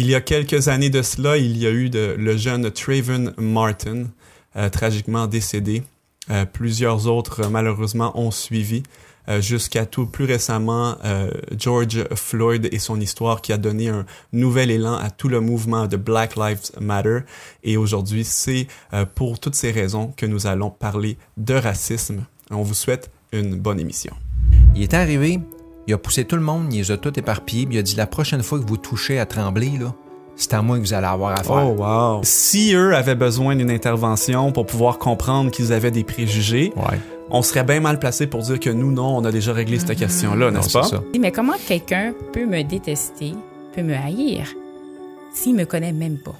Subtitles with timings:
[0.00, 4.04] Il y a quelques années de cela, il y a eu le jeune Traven Martin,
[4.54, 5.82] euh, tragiquement décédé.
[6.30, 8.84] Euh, plusieurs autres, malheureusement, ont suivi.
[9.28, 10.96] Euh, jusqu'à tout plus récemment
[11.58, 15.88] George Floyd et son histoire qui a donné un nouvel élan à tout le mouvement
[15.88, 17.18] de Black Lives Matter.
[17.64, 18.68] Et aujourd'hui, c'est
[19.16, 22.24] pour toutes ces raisons que nous allons parler de racisme.
[22.52, 24.14] On vous souhaite une bonne émission.
[24.76, 25.40] Il est arrivé,
[25.88, 27.96] il a poussé tout le monde, il les a tout éparpillés, puis il a dit
[27.96, 29.92] la prochaine fois que vous touchez à trembler, là,
[30.36, 31.66] c'est à moi que vous allez avoir affaire.
[31.66, 32.20] Oh wow!
[32.22, 36.98] Si eux avaient besoin d'une intervention pour pouvoir comprendre qu'ils avaient des préjugés, Ouais.
[37.30, 39.96] on serait bien mal placé pour dire que nous, non, on a déjà réglé cette
[39.98, 40.84] question-là, n'est-ce pas?
[40.84, 41.02] ça.
[41.18, 43.34] Mais comment quelqu'un peut me détester,
[43.74, 44.44] peut me haïr,
[45.34, 46.36] s'il me connaît même pas?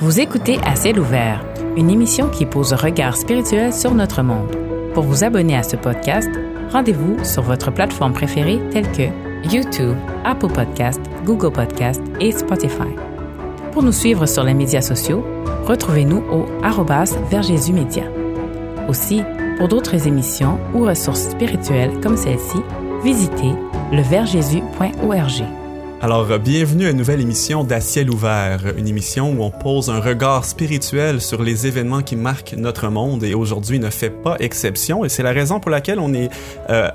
[0.00, 1.42] Vous écoutez À ciel ouvert,
[1.76, 4.54] une émission qui pose un regard spirituel sur notre monde.
[4.94, 6.28] Pour vous abonner à ce podcast,
[6.70, 9.08] rendez-vous sur votre plateforme préférée telle que
[9.52, 12.94] YouTube, Apple Podcast, Google Podcast et Spotify.
[13.72, 15.24] Pour nous suivre sur les médias sociaux,
[15.64, 16.46] retrouvez-nous au
[17.72, 18.04] Média.
[18.88, 19.22] Aussi,
[19.58, 22.58] pour d'autres émissions ou ressources spirituelles comme celle-ci,
[23.02, 23.52] visitez
[23.92, 25.67] leversjésus.org.
[26.00, 29.98] Alors, bienvenue à une nouvelle émission d'À ciel ouvert, une émission où on pose un
[29.98, 35.04] regard spirituel sur les événements qui marquent notre monde et aujourd'hui ne fait pas exception.
[35.04, 36.30] Et c'est la raison pour laquelle on est
[36.70, 36.88] euh,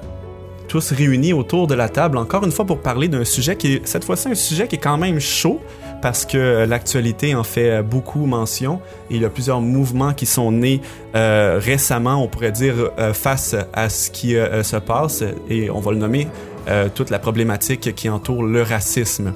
[0.70, 3.86] tous réunis autour de la table encore une fois pour parler d'un sujet qui est
[3.86, 5.59] cette fois-ci un sujet qui est quand même chaud
[6.02, 8.80] parce que l'actualité en fait beaucoup mention.
[9.09, 10.80] Il y a plusieurs mouvements qui sont nés
[11.14, 15.26] euh, récemment, on pourrait dire, euh, face à ce qui se passe.
[15.50, 16.30] Et on va le nommer
[16.67, 19.33] euh, toute la problématique qui entoure le racisme.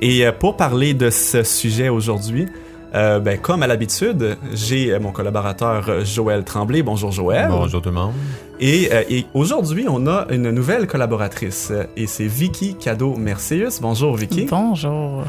[0.00, 2.46] Et euh, pour parler de ce sujet aujourd'hui,
[2.94, 6.82] euh, ben, comme à l'habitude, j'ai euh, mon collaborateur Joël Tremblay.
[6.82, 7.48] Bonjour Joël.
[7.50, 8.12] Bonjour tout le monde.
[8.58, 13.80] Et, euh, et aujourd'hui, on a une nouvelle collaboratrice et c'est Vicky Cadeau Merceus.
[13.80, 14.46] Bonjour Vicky.
[14.50, 15.22] Bonjour.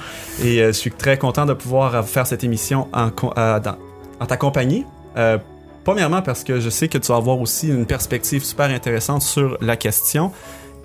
[0.44, 3.78] Et euh, je suis très content de pouvoir faire cette émission en, co- euh, dans-
[4.20, 4.86] en ta compagnie.
[5.18, 5.38] Euh,
[5.84, 9.58] premièrement parce que je sais que tu vas avoir aussi une perspective super intéressante sur
[9.62, 10.32] la question.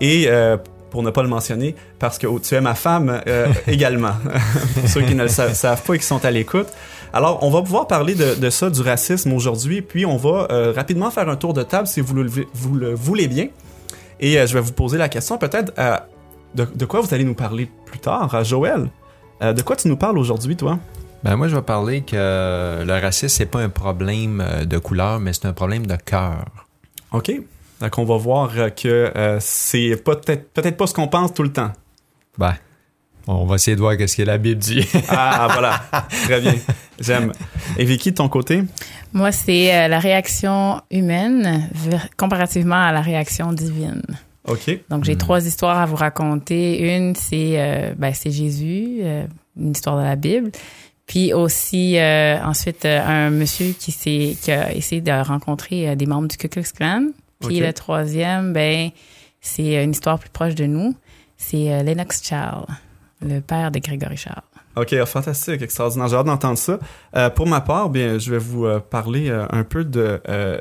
[0.01, 0.57] Et euh,
[0.91, 4.13] pour ne pas le mentionner, parce que oh, tu es ma femme euh, également.
[4.75, 6.69] pour ceux qui ne le sa- savent pas et qui sont à l'écoute.
[7.13, 10.73] Alors, on va pouvoir parler de, de ça, du racisme aujourd'hui, puis on va euh,
[10.75, 13.49] rapidement faire un tour de table si vous le, vous le voulez bien.
[14.21, 15.73] Et euh, je vais vous poser la question peut-être
[16.55, 18.89] de, de quoi vous allez nous parler plus tard, Joël?
[19.43, 20.79] De quoi tu nous parles aujourd'hui, toi?
[21.23, 25.33] Ben moi, je vais parler que le racisme, c'est pas un problème de couleur, mais
[25.35, 26.45] c'est un problème de cœur.
[27.13, 27.33] OK.
[27.81, 31.35] Donc, on va voir euh, que euh, c'est pas- peut-être peut-être pas ce qu'on pense
[31.35, 31.73] tout le temps.
[32.39, 32.55] Ben,
[33.27, 34.87] on va essayer de voir qu'est-ce que la Bible dit.
[35.09, 35.83] Ah, voilà.
[36.25, 36.55] Très bien.
[37.01, 37.33] J'aime.
[37.77, 38.63] Et Vicky, de ton côté?
[39.13, 41.69] Moi, c'est euh, la réaction humaine
[42.17, 44.03] comparativement à la réaction divine.
[44.49, 44.79] OK.
[44.89, 46.95] Donc, j'ai trois histoires à vous raconter.
[46.97, 49.27] Une, c'est euh, ben, c'est Jésus, euh,
[49.59, 50.51] une histoire de la Bible.
[51.07, 56.07] Puis aussi, euh, ensuite, un monsieur qui, s'est, qui a essayé de rencontrer euh, des
[56.07, 57.07] membres du Ku Klux Klan.
[57.41, 58.91] Puis le troisième, ben,
[59.41, 60.95] c'est une histoire plus proche de nous.
[61.37, 62.67] C'est euh, Lennox Charles,
[63.21, 64.43] le père de Grégory Charles.
[64.77, 66.09] OK, ah, fantastique, extraordinaire.
[66.09, 66.79] J'ai hâte d'entendre ça.
[67.17, 70.61] Euh, pour ma part, bien, je vais vous euh, parler euh, un peu de euh,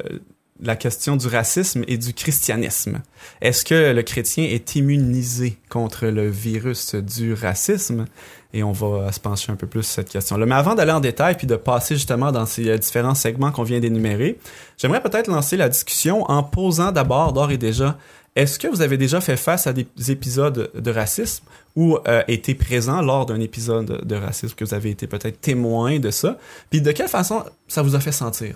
[0.62, 3.02] la question du racisme et du christianisme.
[3.42, 8.06] Est-ce que le chrétien est immunisé contre le virus du racisme?
[8.54, 10.46] Et on va se pencher un peu plus sur cette question-là.
[10.46, 13.64] Mais avant d'aller en détail puis de passer justement dans ces euh, différents segments qu'on
[13.64, 14.40] vient d'énumérer,
[14.78, 17.98] j'aimerais peut-être lancer la discussion en posant d'abord, d'ores et déjà,
[18.38, 21.44] est-ce que vous avez déjà fait face à des épisodes de racisme
[21.76, 26.00] ou euh, été présent lors d'un épisode de racisme, que vous avez été peut-être témoin
[26.00, 26.38] de ça?
[26.70, 28.56] Puis de quelle façon ça vous a fait sentir?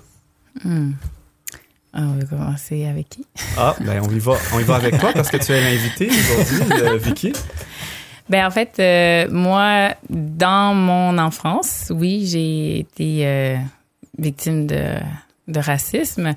[0.63, 0.91] Hmm.
[1.93, 3.25] Ah, On va commencer avec qui?
[3.57, 6.07] Ah, ben on y va, on y va avec toi parce que tu es l'invité
[6.07, 7.33] aujourd'hui, euh, Vicky.
[8.29, 13.57] Ben en fait, euh, moi, dans mon enfance, oui, j'ai été euh,
[14.19, 14.83] victime de,
[15.47, 16.35] de racisme.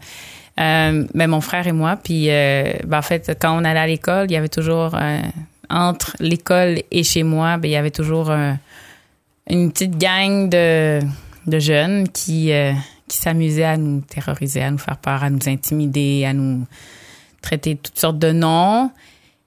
[0.61, 3.87] Euh, ben mon frère et moi, puis euh, ben, en fait, quand on allait à
[3.87, 5.21] l'école, il y avait toujours euh,
[5.69, 8.31] entre l'école et chez moi, ben il y avait toujours
[9.51, 11.01] une petite gang de
[11.47, 12.73] de jeunes qui euh,
[13.09, 16.67] qui s'amusaient à nous terroriser, à nous faire peur, à nous intimider, à nous
[17.41, 18.91] traiter toutes sortes de noms.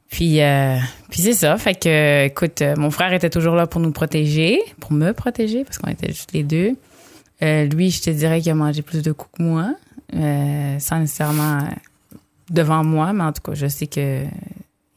[0.09, 0.77] Puis, euh,
[1.09, 1.57] puis c'est ça.
[1.57, 5.63] Fait que, écoute, euh, mon frère était toujours là pour nous protéger, pour me protéger,
[5.63, 6.75] parce qu'on était juste les deux.
[7.41, 9.75] Euh, lui, je te dirais qu'il a mangé plus de coups que moi,
[10.13, 12.17] euh, sans nécessairement euh,
[12.49, 14.23] devant moi, mais en tout cas, je sais que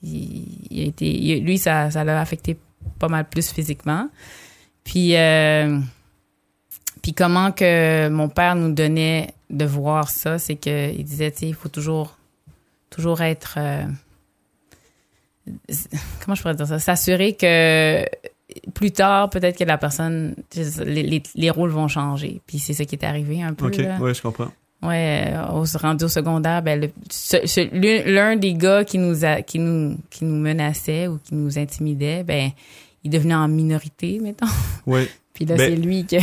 [0.03, 2.57] il, a été, lui, ça, ça l'a affecté
[2.99, 4.09] pas mal plus physiquement.
[4.85, 5.81] Puis, euh,
[7.03, 11.39] puis comment que mon père nous donnait de voir ça, c'est que il disait, tu
[11.39, 12.17] sais, il faut toujours,
[12.91, 13.85] toujours être euh,
[16.25, 18.05] comment je pourrais dire ça, s'assurer que
[18.75, 22.41] plus tard, peut-être que la personne, les, les, les, rôles vont changer.
[22.47, 23.67] Puis c'est ça qui est arrivé un peu.
[23.67, 24.51] OK, oui, je comprends.
[24.81, 26.89] Ouais, au rendu au secondaire, ben
[28.07, 32.23] l'un des gars qui nous a, qui nous qui nous menaçait ou qui nous intimidait,
[32.23, 32.51] ben
[33.03, 34.47] il devenait en minorité, mettons.
[34.87, 35.09] Oui.
[35.35, 36.19] Puis là, c'est lui qui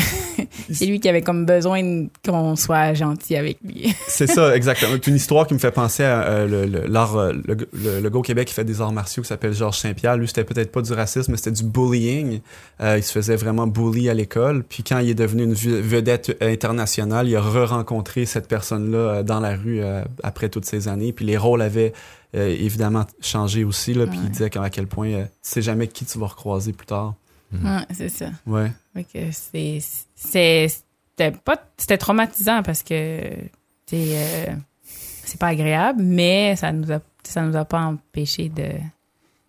[0.71, 3.93] c'est lui qui avait comme besoin qu'on soit gentil avec lui.
[4.07, 4.93] c'est ça, exactement.
[4.93, 8.19] C'est une histoire qui me fait penser à euh, le, le, euh, le, le, gars
[8.19, 10.17] au Québec qui fait des arts martiaux qui s'appelle Georges Saint-Pierre.
[10.17, 12.39] Lui, c'était peut-être pas du racisme, mais c'était du bullying.
[12.81, 14.63] Euh, il se faisait vraiment bully à l'école.
[14.63, 19.55] Puis quand il est devenu une vedette internationale, il a re-rencontré cette personne-là dans la
[19.55, 19.81] rue
[20.23, 21.13] après toutes ces années.
[21.13, 21.93] Puis les rôles avaient
[22.33, 23.93] évidemment changé aussi.
[23.93, 26.87] Là, Puis il disait à quel point tu sais jamais qui tu vas recroiser plus
[26.87, 27.15] tard.
[27.63, 28.29] Ouais, c'est ça.
[28.45, 28.71] Ouais.
[29.31, 29.79] c'est,
[30.67, 33.21] c'était pas, c'était traumatisant parce que,
[33.93, 34.45] euh,
[35.23, 38.71] c'est pas agréable, mais ça nous a, ça nous a pas empêché de,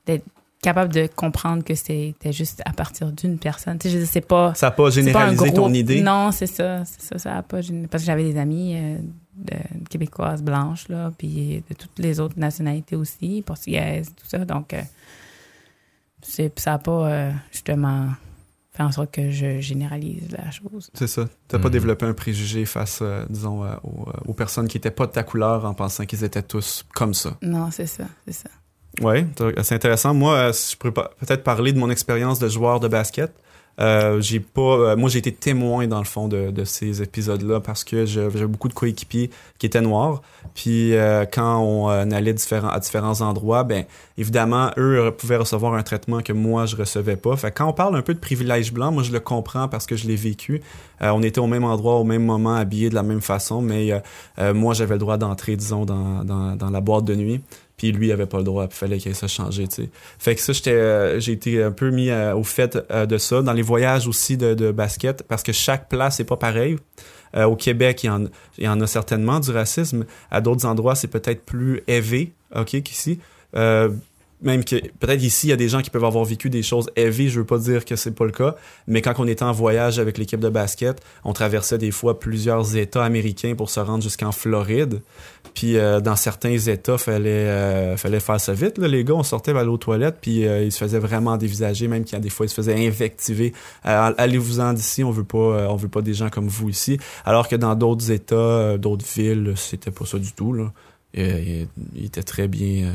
[0.06, 0.24] d'être
[0.62, 3.78] capable de comprendre que c'était juste à partir d'une personne.
[3.78, 4.54] Tu sais, je c'est pas.
[4.54, 6.00] Ça n'a pas généralisé ton idée?
[6.00, 7.58] Non, c'est ça, c'est ça, ça a pas
[7.90, 8.98] Parce que j'avais des amis euh,
[9.36, 14.44] de, québécoises blanches, là, puis de toutes les autres nationalités aussi, portugaises, tout ça.
[14.44, 14.82] Donc, euh,
[16.26, 18.08] ça n'a pas euh, justement
[18.72, 20.90] fait en sorte que je généralise la chose.
[20.94, 21.24] C'est ça.
[21.48, 21.72] Tu n'as pas mhm.
[21.72, 23.74] développé un préjugé face, euh, disons, euh,
[24.26, 27.36] aux, personnes qui n'étaient pas de ta couleur en pensant qu'ils étaient tous comme ça.
[27.42, 28.50] Non, c'est ça, c'est ça.
[29.02, 29.26] Oui,
[29.62, 30.14] c'est intéressant.
[30.14, 33.30] Moi, je pourrais peut-être parler de mon expérience de joueur de basket.
[33.78, 37.60] Euh, j'ai pas, euh, moi j'ai été témoin dans le fond de, de ces épisodes-là
[37.60, 40.22] parce que j'avais beaucoup de coéquipiers qui étaient noirs.
[40.54, 43.84] Puis euh, quand on allait différents, à différents endroits, ben
[44.16, 47.36] évidemment eux pouvaient recevoir un traitement que moi je recevais pas.
[47.36, 49.96] Fait quand on parle un peu de privilège blanc, moi je le comprends parce que
[49.96, 50.62] je l'ai vécu.
[51.00, 54.02] on était au même endroit, au même moment, habillés de la même façon, mais
[54.54, 57.42] moi j'avais le droit d'entrer, disons, dans, dans, dans la boîte de nuit
[57.76, 59.90] puis lui avait pas le droit, puis fallait qu'il ça changé, tu sais.
[60.18, 63.18] Fait que ça j'étais euh, j'ai été un peu mis euh, au fait euh, de
[63.18, 66.76] ça dans les voyages aussi de, de, basket parce que chaque place est pas pareil.
[67.34, 68.24] au Québec, il y, en,
[68.56, 70.06] il y en a certainement du racisme.
[70.30, 73.20] À d'autres endroits, c'est peut-être plus élevé, OK, qu'ici
[74.42, 76.90] même que peut-être ici il y a des gens qui peuvent avoir vécu des choses
[76.96, 78.54] heavy, je veux pas dire que c'est pas le cas,
[78.86, 82.76] mais quand on était en voyage avec l'équipe de basket, on traversait des fois plusieurs
[82.76, 85.00] États américains pour se rendre jusqu'en Floride.
[85.54, 88.76] Puis euh, dans certains États, fallait euh, fallait faire ça vite.
[88.76, 88.88] Là.
[88.88, 92.04] Les gars, on sortait vers l'eau toilette, puis euh, ils se faisaient vraiment dévisager, même
[92.04, 93.54] qu'il y a des fois ils se faisaient invectiver.
[93.84, 96.98] Allez-vous-en d'ici, on veut pas on veut pas des gens comme vous ici.
[97.24, 100.52] Alors que dans d'autres États, d'autres villes, c'était pas ça du tout.
[100.52, 100.72] Là.
[101.14, 102.92] Il, il était très bien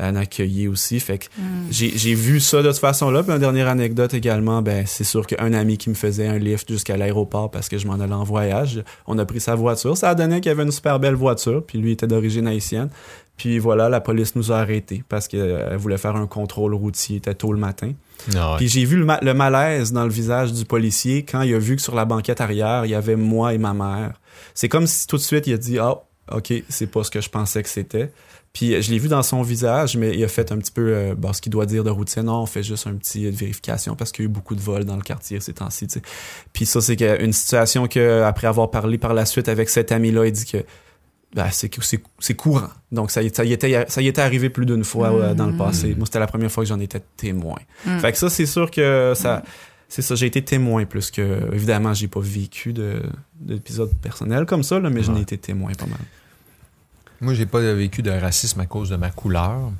[0.00, 1.00] en accueillir aussi.
[1.00, 1.68] Fait que mm.
[1.70, 3.22] j'ai vu ça de toute façon-là.
[3.22, 6.70] Puis une dernière anecdote également, ben c'est sûr qu'un ami qui me faisait un lift
[6.70, 9.96] jusqu'à l'aéroport parce que je m'en allais en voyage, on a pris sa voiture.
[9.96, 12.90] Ça a donné qu'il avait une super belle voiture, puis lui était d'origine haïtienne.
[13.36, 17.32] Puis voilà, la police nous a arrêtés parce qu'elle voulait faire un contrôle routier, était
[17.32, 17.92] tôt le matin.
[18.36, 21.76] Ah puis j'ai vu le, malaise dans le visage du policier quand il a vu
[21.76, 24.20] que sur la banquette arrière, il y avait moi et ma mère.
[24.52, 26.02] C'est comme si tout de suite il a dit "Ah,
[26.32, 28.12] OK, c'est pas ce que je pensais que c'était."
[28.52, 30.92] Puis euh, je l'ai vu dans son visage, mais il a fait un petit peu
[30.92, 32.24] euh, ce qu'il doit dire de routine.
[32.24, 34.60] Non, on fait juste un petit euh, vérification parce qu'il y a eu beaucoup de
[34.60, 35.86] vols dans le quartier ces temps-ci.
[36.52, 40.26] Puis ça, c'est une situation que après avoir parlé par la suite avec cet ami-là,
[40.26, 40.64] il dit que
[41.34, 42.70] ben, c'est courant.
[42.90, 45.56] Donc ça, ça y était ça y était arrivé plus d'une fois euh, dans le
[45.56, 45.94] passé.
[45.94, 45.98] Mm.
[45.98, 47.58] Moi, c'était la première fois que j'en étais témoin.
[47.86, 47.98] Mm.
[48.00, 49.42] Fait que ça, c'est sûr que ça
[49.88, 53.02] c'est ça, j'ai été témoin plus que évidemment, j'ai pas vécu de
[53.40, 55.98] d'épisodes personnels comme ça là, mais j'en ai été témoin pas mal.
[57.20, 59.70] Moi, j'ai pas vécu de racisme à cause de ma couleur,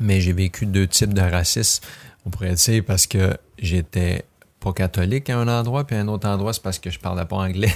[0.00, 1.84] mais j'ai vécu deux types de racisme.
[2.26, 4.24] On pourrait dire parce que j'étais
[4.60, 7.24] pas catholique à un endroit, puis à un autre endroit, c'est parce que je parlais
[7.24, 7.72] pas anglais.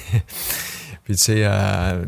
[1.05, 2.05] puis euh,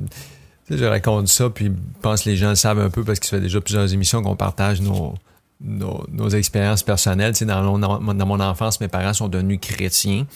[0.66, 3.02] tu sais, je raconte ça, puis je pense que les gens le savent un peu
[3.02, 5.14] parce qu'il fait déjà plusieurs émissions qu'on partage nos,
[5.60, 7.32] nos, expériences personnelles.
[7.32, 10.26] Tu sais, dans mon enfance, mes parents sont devenus chrétiens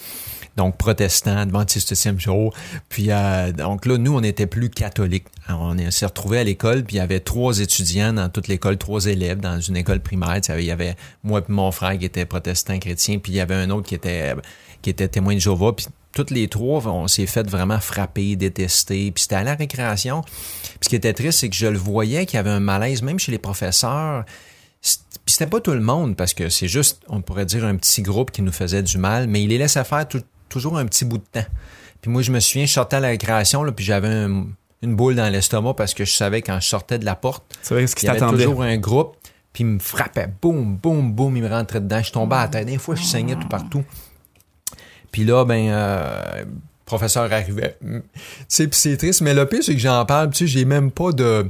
[0.57, 2.55] donc protestant, adventiste septième jour.
[2.89, 5.27] Puis euh, donc là, nous, on était plus catholiques.
[5.49, 9.07] on s'est retrouvés à l'école, puis il y avait trois étudiants dans toute l'école, trois
[9.07, 10.41] élèves dans une école primaire.
[10.59, 13.55] Il y avait moi et mon frère qui était protestant chrétien, puis il y avait
[13.55, 14.35] un autre qui était
[14.83, 15.73] qui était témoin de Jéhovah.
[15.73, 19.11] Puis toutes les trois, on s'est fait vraiment frapper, détester.
[19.13, 20.23] Puis c'était à la récréation.
[20.23, 23.03] Puis ce qui était triste, c'est que je le voyais qu'il y avait un malaise,
[23.03, 24.25] même chez les professeurs.
[24.83, 28.03] Puis c'était pas tout le monde, parce que c'est juste, on pourrait dire, un petit
[28.03, 31.07] groupe qui nous faisait du mal, mais il les laissait faire tout, toujours un petit
[31.07, 31.47] bout de temps.
[32.03, 34.27] Puis moi, je me souviens, je sortais à la récréation, là, puis j'avais
[34.83, 37.75] une boule dans l'estomac parce que je savais quand je sortais de la porte, ce
[37.75, 39.17] il y avait toujours un groupe,
[39.53, 42.03] puis il me frappait, boum, boum, boum, il me rentrait dedans.
[42.03, 42.67] Je tombais à la tête.
[42.67, 43.85] Des fois, je saignais tout partout.
[45.11, 46.45] Puis là, ben, euh,
[46.85, 47.77] professeur arrivait.
[48.49, 51.13] C'est c'est triste, mais le pire, c'est que j'en parle, tu sais, j'ai même pas
[51.13, 51.49] de...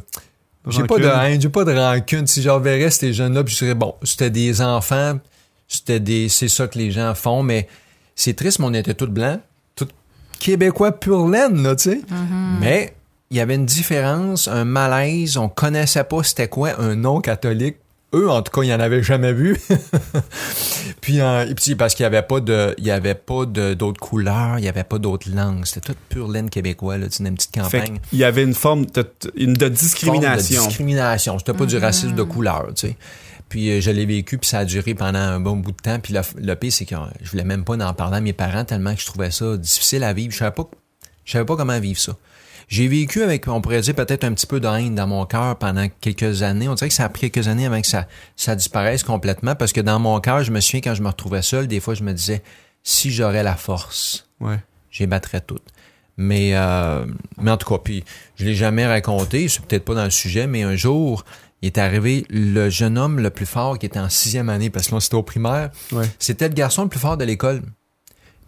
[0.68, 2.26] J'ai pas de haine, j'ai pas de rancune.
[2.26, 5.18] Si j'en verrais ces jeunes-là, puis je dirais, bon, c'était des enfants,
[5.68, 7.68] C'était des, c'est ça que les gens font, mais
[8.22, 9.40] c'est triste, mais on était tous blancs,
[9.76, 9.88] tous
[10.38, 12.00] québécois pur laine, là, tu sais.
[12.60, 12.94] Mais
[13.30, 17.76] il y avait une différence, un malaise, on connaissait pas c'était quoi un non catholique.
[18.12, 19.56] Eux, en tout cas, ils en avaient jamais vu.
[21.00, 23.74] puis, euh, et puis, parce qu'il y avait pas de, il y avait pas de,
[23.74, 25.64] d'autres couleurs, il y avait pas d'autres langues.
[25.64, 27.98] C'était tout pur laine québécois, là, tu sais, une petite campagne.
[28.10, 30.62] qu'il y avait une forme de, une- de Forme discrimination.
[30.62, 31.38] De discrimination.
[31.38, 32.96] C'était pas du racisme de couleur, tu sais.
[33.50, 35.98] Puis euh, je l'ai vécu, puis ça a duré pendant un bon bout de temps.
[36.00, 38.32] Puis le, le pire, c'est que euh, je voulais même pas en parler à mes
[38.32, 40.32] parents tellement que je trouvais ça difficile à vivre.
[40.32, 40.70] Je savais pas,
[41.26, 42.16] je savais pas comment vivre ça.
[42.68, 45.56] J'ai vécu avec, on pourrait dire, peut-être un petit peu de haine dans mon cœur
[45.58, 46.68] pendant quelques années.
[46.68, 49.72] On dirait que ça a pris quelques années avant que ça, ça disparaisse complètement parce
[49.72, 52.04] que dans mon cœur, je me souviens quand je me retrouvais seul, des fois, je
[52.04, 52.42] me disais,
[52.84, 54.60] si j'aurais la force, Ouais.
[54.92, 55.66] j'y battrais toutes.
[56.16, 57.06] Mais, euh,
[57.40, 58.04] mais en tout cas, puis
[58.36, 61.24] je l'ai jamais raconté, c'est peut-être pas dans le sujet, mais un jour,
[61.62, 64.88] il est arrivé le jeune homme le plus fort qui était en sixième année, parce
[64.88, 65.70] que là, c'était au primaire.
[65.92, 66.04] Ouais.
[66.18, 67.62] C'était le garçon le plus fort de l'école.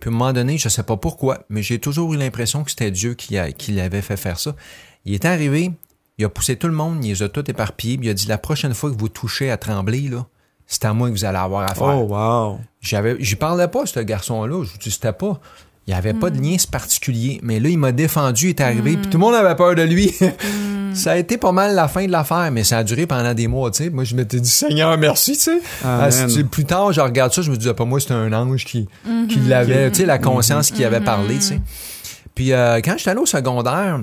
[0.01, 2.71] Puis à un moment donné, je sais pas pourquoi, mais j'ai toujours eu l'impression que
[2.71, 4.57] c'était Dieu qui, a, qui l'avait fait faire ça.
[5.05, 5.71] Il est arrivé,
[6.19, 8.27] il a poussé tout le monde, il les a tous éparpillés, puis il a dit
[8.27, 10.27] la prochaine fois que vous touchez à trembler, là,
[10.67, 11.99] c'est à moi que vous allez avoir affaire.
[11.99, 12.59] Oh, wow.
[12.81, 14.65] J'avais, j'y parlais pas, ce garçon-là.
[14.65, 15.41] Je vous dis, c'était pas.
[15.87, 17.41] Il n'y avait pas de lien particulier.
[17.43, 19.83] Mais là, il m'a défendu, il est arrivé, puis tout le monde avait peur de
[19.83, 20.15] lui.
[20.95, 23.49] ça a été pas mal la fin de l'affaire, mais ça a duré pendant des
[23.49, 23.91] mois, tu sais.
[23.91, 25.61] Moi, je m'étais dit, Seigneur, merci, tu sais.
[25.85, 26.09] Ah,
[26.51, 28.89] plus tard, je regarde ça, je me dis, ah, pas moi, c'était un ange qui,
[29.29, 31.61] qui l'avait, tu sais, la conscience qui avait parlé, tu sais.
[32.35, 34.01] Puis euh, quand j'étais allé au secondaire,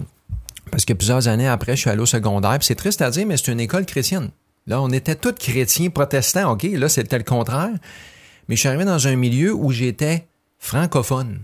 [0.72, 3.26] parce que plusieurs années après, je suis allé au secondaire, puis c'est triste à dire,
[3.26, 4.30] mais c'est une école chrétienne.
[4.68, 6.68] Là, on était tous chrétiens, protestants, OK?
[6.74, 7.72] Là, c'était le contraire.
[8.48, 10.28] Mais je suis arrivé dans un milieu où j'étais
[10.60, 11.40] francophone.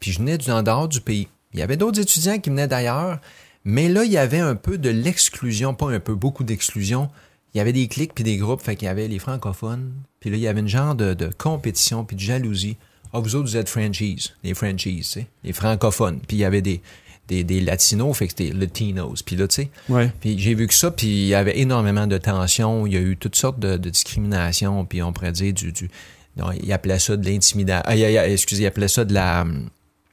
[0.00, 1.28] Puis je venais du en dehors du pays.
[1.54, 3.18] Il y avait d'autres étudiants qui venaient d'ailleurs,
[3.64, 7.10] mais là, il y avait un peu de l'exclusion, pas un peu, beaucoup d'exclusion.
[7.54, 9.92] Il y avait des clics puis des groupes, fait qu'il y avait les francophones.
[10.20, 12.76] Puis là, il y avait une genre de, de compétition puis de jalousie.
[13.12, 16.20] Ah, vous autres, vous êtes franchise, les franchises, tu sais, les francophones.
[16.28, 16.82] Puis il y avait des,
[17.26, 19.22] des, des latinos, fait que c'était latinos.
[19.22, 20.12] Puis là, tu sais, Ouais.
[20.20, 23.00] puis j'ai vu que ça, puis il y avait énormément de tensions, il y a
[23.00, 25.72] eu toutes sortes de, de discriminations, puis on pourrait dire du...
[25.72, 25.90] du
[26.36, 27.82] non, il appelait ça de l'intimidation.
[27.86, 27.96] Ah,
[28.28, 29.44] excusez, il appelait ça de la...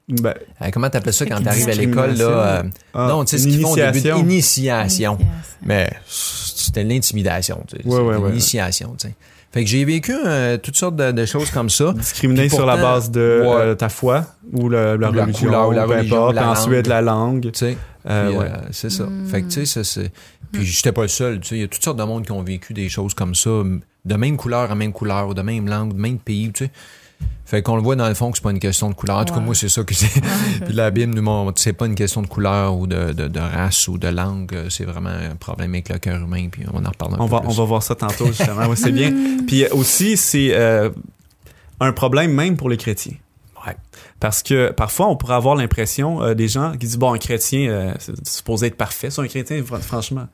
[0.08, 2.24] Ben, euh, comment t'appelles ça quand t'arrives à l'école, là?
[2.26, 4.20] euh, Ah, non, tu sais, ce qu'ils font au début initiation.
[4.20, 5.18] initiation.
[5.66, 7.88] Mais c'était l'intimidation, tu sais.
[7.88, 8.30] Ouais, ouais, ouais.
[8.30, 9.14] L'initiation, tu sais.
[9.52, 11.94] Fait que j'ai vécu euh, toutes sortes de, de choses comme ça.
[11.98, 13.56] discriminé sur la base de ouais.
[13.56, 16.36] euh, ta foi ou la, la Ou la religion, couleur, ou la peu religion, importe,
[16.36, 17.52] la ensuite la langue.
[17.52, 17.78] Tu sais.
[18.72, 19.08] C'est ça.
[19.32, 20.12] Fait que, tu sais, ça, c'est.
[20.52, 21.40] Puis, j'étais pas le seul.
[21.40, 23.34] Tu sais, il y a toutes sortes de monde qui ont vécu des choses comme
[23.34, 26.72] ça, de même couleur à même couleur, de même langue, de même pays, tu sais.
[27.48, 29.18] Fait qu'on le voit dans le fond que c'est pas une question de couleur.
[29.18, 29.46] En tout cas, Ouais.
[29.46, 30.20] moi, c'est ça que c'est.
[30.66, 33.40] Puis la Bible nous montre, c'est pas une question de couleur ou de, de, de
[33.40, 34.56] race ou de langue.
[34.70, 36.48] C'est vraiment un problème avec le cœur humain.
[36.52, 37.50] Puis on en reparle un On peu va, plus.
[37.50, 38.66] on va voir ça tantôt, justement.
[38.68, 39.14] Ouais, c'est bien.
[39.48, 40.90] Puis euh, aussi, c'est euh,
[41.80, 43.14] un problème même pour les chrétiens.
[43.68, 43.76] Ouais.
[44.20, 47.70] Parce que parfois, on pourrait avoir l'impression euh, des gens qui disent bon, un chrétien,
[47.70, 49.12] euh, c'est supposé être parfait.
[49.12, 50.28] Ça, un chrétien, fr- franchement,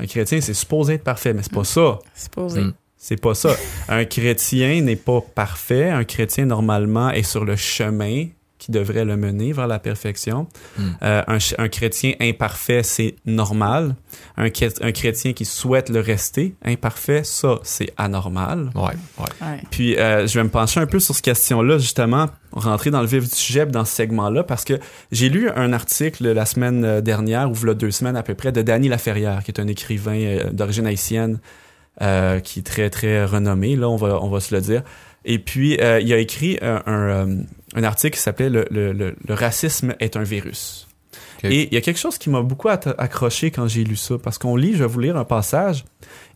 [0.00, 2.00] un chrétien, c'est supposé être parfait, mais c'est pas ça.
[2.14, 2.60] C'est posé.
[2.62, 2.72] Mm.
[3.08, 3.54] C'est pas ça.
[3.88, 5.90] Un chrétien n'est pas parfait.
[5.90, 8.26] Un chrétien, normalement, est sur le chemin
[8.58, 10.48] qui devrait le mener vers la perfection.
[10.76, 10.82] Mm.
[11.04, 13.94] Euh, un, ch- un chrétien imparfait, c'est normal.
[14.36, 18.70] Un, chrét- un chrétien qui souhaite le rester imparfait, ça, c'est anormal.
[18.74, 18.82] Ouais,
[19.18, 19.24] ouais.
[19.40, 19.60] Ouais.
[19.70, 23.06] Puis, euh, je vais me pencher un peu sur cette question-là, justement, rentrer dans le
[23.06, 24.80] vif du sujet, dans ce segment-là, parce que
[25.12, 28.62] j'ai lu un article la semaine dernière, ou voilà deux semaines à peu près, de
[28.62, 31.38] Danny Laferrière, qui est un écrivain euh, d'origine haïtienne,
[32.02, 34.82] euh, qui est très, très renommé, là, on va, on va se le dire.
[35.24, 37.36] Et puis, euh, il a écrit un, un, euh,
[37.74, 40.86] un article qui s'appelait le, le, le, le racisme est un virus.
[41.44, 44.38] Et il y a quelque chose qui m'a beaucoup accroché quand j'ai lu ça, parce
[44.38, 45.84] qu'on lit, je vais vous lire un passage.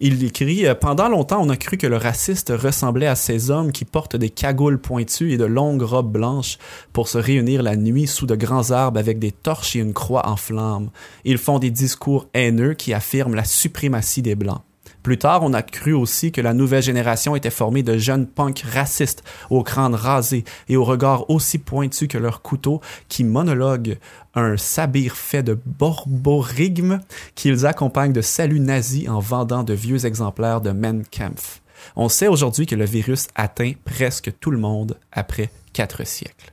[0.00, 3.72] Il écrit euh, Pendant longtemps, on a cru que le raciste ressemblait à ces hommes
[3.72, 6.58] qui portent des cagoules pointues et de longues robes blanches
[6.92, 10.28] pour se réunir la nuit sous de grands arbres avec des torches et une croix
[10.28, 10.90] en flammes.
[11.24, 14.62] Ils font des discours haineux qui affirment la suprématie des Blancs.
[15.02, 18.60] Plus tard, on a cru aussi que la nouvelle génération était formée de jeunes punks
[18.60, 23.98] racistes, au crâne rasé et au regard aussi pointu que leur couteau, qui monologuent
[24.34, 27.00] un sabir fait de borborigme
[27.34, 31.62] qu'ils accompagnent de saluts nazis en vendant de vieux exemplaires de Mein Kampf.
[31.96, 36.52] On sait aujourd'hui que le virus atteint presque tout le monde après quatre siècles.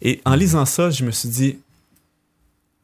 [0.00, 1.58] Et en lisant ça, je me suis dit,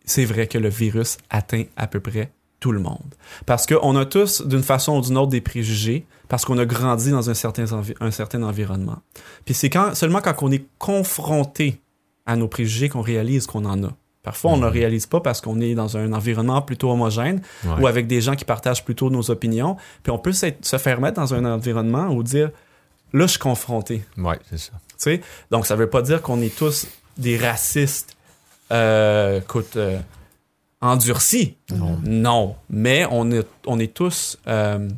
[0.04, 3.14] c'est vrai que le virus atteint à peu près tout le monde.
[3.46, 7.10] Parce qu'on a tous, d'une façon ou d'une autre, des préjugés, parce qu'on a grandi
[7.10, 7.64] dans un certain,
[8.00, 8.98] un certain environnement.
[9.44, 11.80] Puis c'est quand, seulement quand on est confronté
[12.26, 13.90] à nos préjugés qu'on réalise qu'on en a.
[14.22, 17.80] Parfois, on ne le réalise pas parce qu'on est dans un environnement plutôt homogène Ouais.
[17.80, 19.76] ou avec des gens qui partagent plutôt nos opinions.
[20.02, 22.50] Puis on peut se faire mettre dans un environnement où dire
[23.14, 24.04] là, je suis confronté.
[24.18, 24.72] Ouais, c'est ça.
[24.72, 25.20] Tu sais?
[25.50, 28.16] Donc, ça veut pas dire qu'on est tous des racistes,
[28.70, 29.98] euh, écoute, euh,
[30.80, 31.56] endurcis.
[31.74, 31.98] Non.
[32.04, 32.56] Non.
[32.70, 34.88] Mais on est, on est tous euh,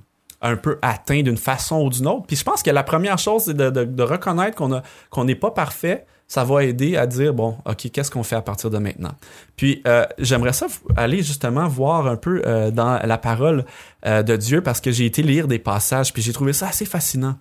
[0.42, 2.26] un peu atteints d'une façon ou d'une autre.
[2.26, 5.24] Puis je pense que la première chose, c'est de, de- de reconnaître qu'on a qu'on
[5.24, 6.06] n'est pas parfait.
[6.28, 9.10] Ça va aider à dire, bon, OK, qu'est-ce qu'on fait à partir de maintenant?
[9.56, 13.64] Puis euh, j'aimerais ça aller justement voir un peu euh, dans la parole
[14.06, 16.84] euh, de Dieu parce que j'ai été lire des passages, puis j'ai trouvé ça assez
[16.84, 17.36] fascinant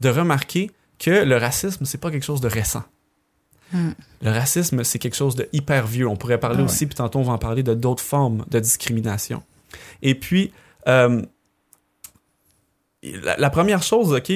[0.00, 2.82] de remarquer que le racisme, c'est pas quelque chose de récent.
[4.22, 6.06] Le racisme, c'est quelque chose de hyper vieux.
[6.08, 6.70] On pourrait parler Ah ouais.
[6.70, 9.42] aussi, puis tantôt on va en parler de d'autres formes de discrimination.
[10.02, 10.52] Et puis,
[10.88, 11.22] euh,
[13.02, 14.32] la, la première chose, ok,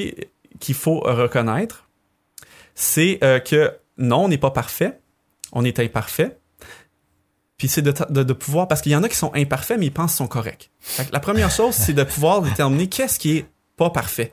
[0.60, 1.88] qu'il faut reconnaître,
[2.74, 5.00] c'est euh, que non, on n'est pas parfait,
[5.52, 6.38] on est imparfait.
[7.56, 9.78] Puis c'est de, ta- de, de pouvoir, parce qu'il y en a qui sont imparfaits,
[9.78, 10.70] mais ils pensent qu'ils sont corrects.
[10.80, 14.32] Fait que la première chose, c'est de pouvoir déterminer qu'est-ce qui est pas parfait.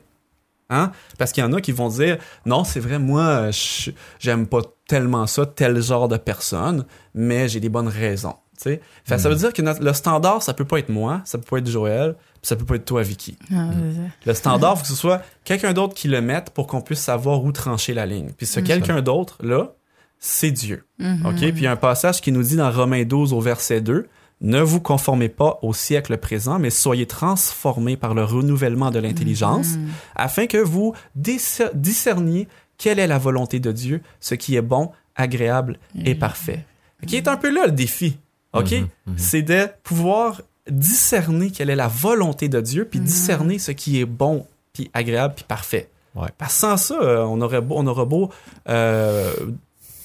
[0.68, 0.90] Hein?
[1.18, 4.60] Parce qu'il y en a qui vont dire non, c'est vrai, moi, je- j'aime pas
[4.88, 8.34] tellement ça, tel genre de personne, mais j'ai des bonnes raisons.
[8.58, 8.80] tu sais.
[9.04, 11.44] Fait Ça veut dire que notre- le standard, ça peut pas être moi, ça peut
[11.44, 13.36] pas être Joël, ça peut pas être toi, Vicky.
[13.52, 14.00] Ah, ça.
[14.24, 17.44] Le standard, faut que ce soit quelqu'un d'autre qui le mette pour qu'on puisse savoir
[17.44, 18.30] où trancher la ligne.
[18.34, 18.66] Puis ce Mhm.
[18.66, 19.74] quelqu'un d'autre, là,
[20.18, 20.86] c'est Dieu.
[21.26, 21.36] OK?
[21.36, 24.08] Puis il y a un passage qui nous dit dans Romains 12 au verset 2,
[24.42, 29.76] Ne vous conformez pas au siècle présent, mais soyez transformés par le renouvellement de l'intelligence,
[29.76, 29.88] Mhm.
[30.14, 34.90] afin que vous discer- discerniez quelle est la volonté de Dieu, ce qui est bon,
[35.14, 36.18] agréable et Mhm.
[36.20, 36.64] parfait.
[37.06, 38.18] Qui est un peu là le défi.
[38.52, 38.72] OK?
[38.72, 39.14] Mhm, mhm.
[39.16, 43.06] C'est de pouvoir discerner quelle est la volonté de Dieu, puis Mhm.
[43.06, 45.88] discerner ce qui est bon, puis agréable, puis parfait.
[46.14, 46.28] Ouais.
[46.36, 48.30] Parce que sans ça, euh, on aurait beau, on aura beau
[48.68, 49.32] euh,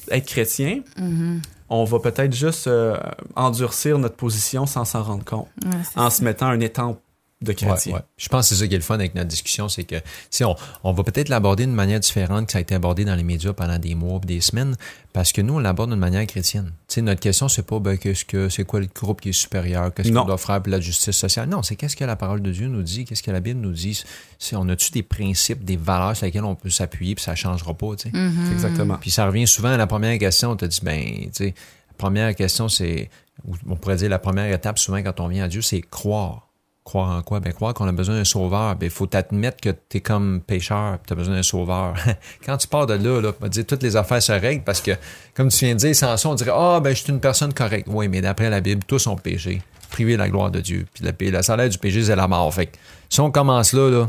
[0.10, 1.42] être chrétien, Mhm.
[1.74, 2.98] On va peut-être juste euh,
[3.36, 6.18] endurcir notre position sans s'en rendre compte, Ouais, en ça.
[6.18, 7.00] se mettant un étampe
[7.42, 7.94] de chrétien.
[7.94, 8.06] Ouais, ouais.
[8.18, 9.96] Je pense que c'est ça qui est le fun avec notre discussion, c'est que
[10.30, 13.16] si on, on va peut-être l'aborder d'une manière différente que ça a été abordé dans
[13.16, 14.76] les médias pendant des mois, puis des semaines,
[15.14, 16.72] parce que nous on l'aborde d'une manière chrétienne.
[16.88, 19.34] Tu sais, notre question c'est pas ben, qu'est-ce que c'est quoi le groupe qui est
[19.34, 21.50] supérieur, qu'est-ce qu'on doit faire pour la justice sociale?
[21.50, 23.74] Non, c'est qu'est-ce que la parole de Dieu nous dit, qu'est-ce que la Bible nous
[23.74, 24.04] dit?
[24.38, 27.74] C'est on a-tu des principes, des valeurs sur lesquelles on peut s'appuyer puis ça changera
[27.74, 27.96] pas.
[27.96, 28.18] Tu sais?
[28.18, 28.52] Mhm.
[28.52, 28.98] Exactement.
[29.00, 30.52] Puis ça revient souvent à la première question.
[30.52, 31.56] On te dit, ben, tu sais,
[31.90, 33.10] la première question, c'est,
[33.46, 36.51] ou on pourrait dire la première étape souvent quand on vient à Dieu, c'est croire.
[36.84, 37.40] Croire en quoi?
[37.40, 38.76] Ben, croire qu'on a besoin d'un sauveur.
[38.76, 41.94] Ben, il faut t'admettre que tu es comme pécheur tu as besoin d'un sauveur.
[42.46, 44.82] quand tu pars de là, là, on va dire toutes les affaires se règlent parce
[44.82, 44.92] que,
[45.36, 47.54] comme tu viens de dire, sans ça, on dirait, ah, ben, je suis une personne
[47.54, 47.88] correcte.
[47.92, 49.62] Oui, mais d'après la Bible, tous ont péché.
[49.92, 50.88] Privé de la gloire de Dieu.
[50.94, 52.52] Puis le, la salaire du péché, c'est la mort.
[52.54, 52.78] Fait que,
[53.10, 54.08] si on commence là, là,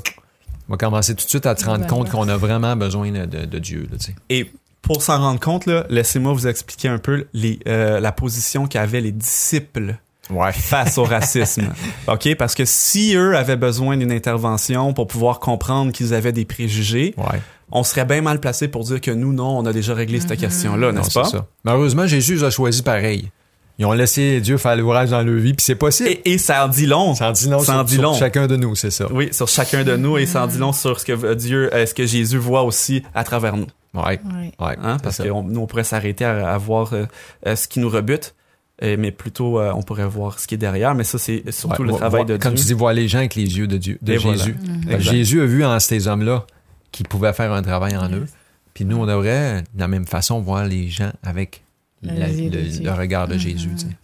[0.69, 3.11] on va commencer tout de suite à te rendre Ben, compte qu'on a vraiment besoin
[3.11, 4.15] de, de- de Dieu, là, tu sais.
[4.31, 8.67] Et pour s'en rendre compte, là, laissez-moi vous expliquer un peu les, euh, la position
[8.67, 9.97] qu'avaient les disciples
[10.33, 10.53] Ouais.
[10.53, 11.69] face au racisme.
[12.09, 12.35] OK?
[12.37, 17.15] Parce que si eux avaient besoin d'une intervention pour pouvoir comprendre qu'ils avaient des préjugés,
[17.17, 17.41] Ouais.
[17.71, 20.39] on serait bien mal placé pour dire que nous, non, on a déjà réglé cette
[20.39, 21.25] question-là, Non, n'est-ce c'est pas?
[21.29, 21.47] ça.
[21.65, 23.31] Malheureusement, Jésus a choisi pareil.
[23.79, 26.11] Ils ont laissé Dieu faire l'ouvrage dans leur vie, puis c'est possible.
[26.11, 27.15] Et, et ça en dit long.
[27.15, 28.15] ça en dit long, ça en sur, dit sur long.
[28.15, 29.07] chacun de nous, c'est ça.
[29.11, 31.87] Oui, sur chacun de nous et ça en dit long sur ce que Dieu, euh,
[31.87, 33.67] ce que Jésus voit aussi à travers nous.
[33.95, 34.21] Ouais.
[34.61, 34.77] Ouais.
[34.83, 34.99] Hein?
[35.03, 35.25] Parce ça.
[35.25, 37.07] que on- nous, on pourrait s'arrêter à, à voir euh,
[37.47, 38.35] euh, ce qui nous rebute,
[38.97, 40.95] mais plutôt, euh, on pourrait voir ce qui est derrière.
[40.95, 42.63] Mais ça, c'est surtout Ouais, le travail de Comme Dieu.
[42.63, 44.19] tu dis, voir les gens avec les yeux de Dieu, de Et.
[44.19, 44.57] Jésus.
[44.87, 44.99] Mhm.
[45.01, 46.47] Jésus a vu en ces hommes-là
[46.91, 48.27] qu'ils pouvaient faire un travail en eux.
[48.75, 51.63] Puis nous, on devrait, de la même façon, voir les gens avec
[52.03, 53.41] la- le, regard de Mhm.
[53.41, 53.69] Jésus.
[53.77, 53.97] tu sais.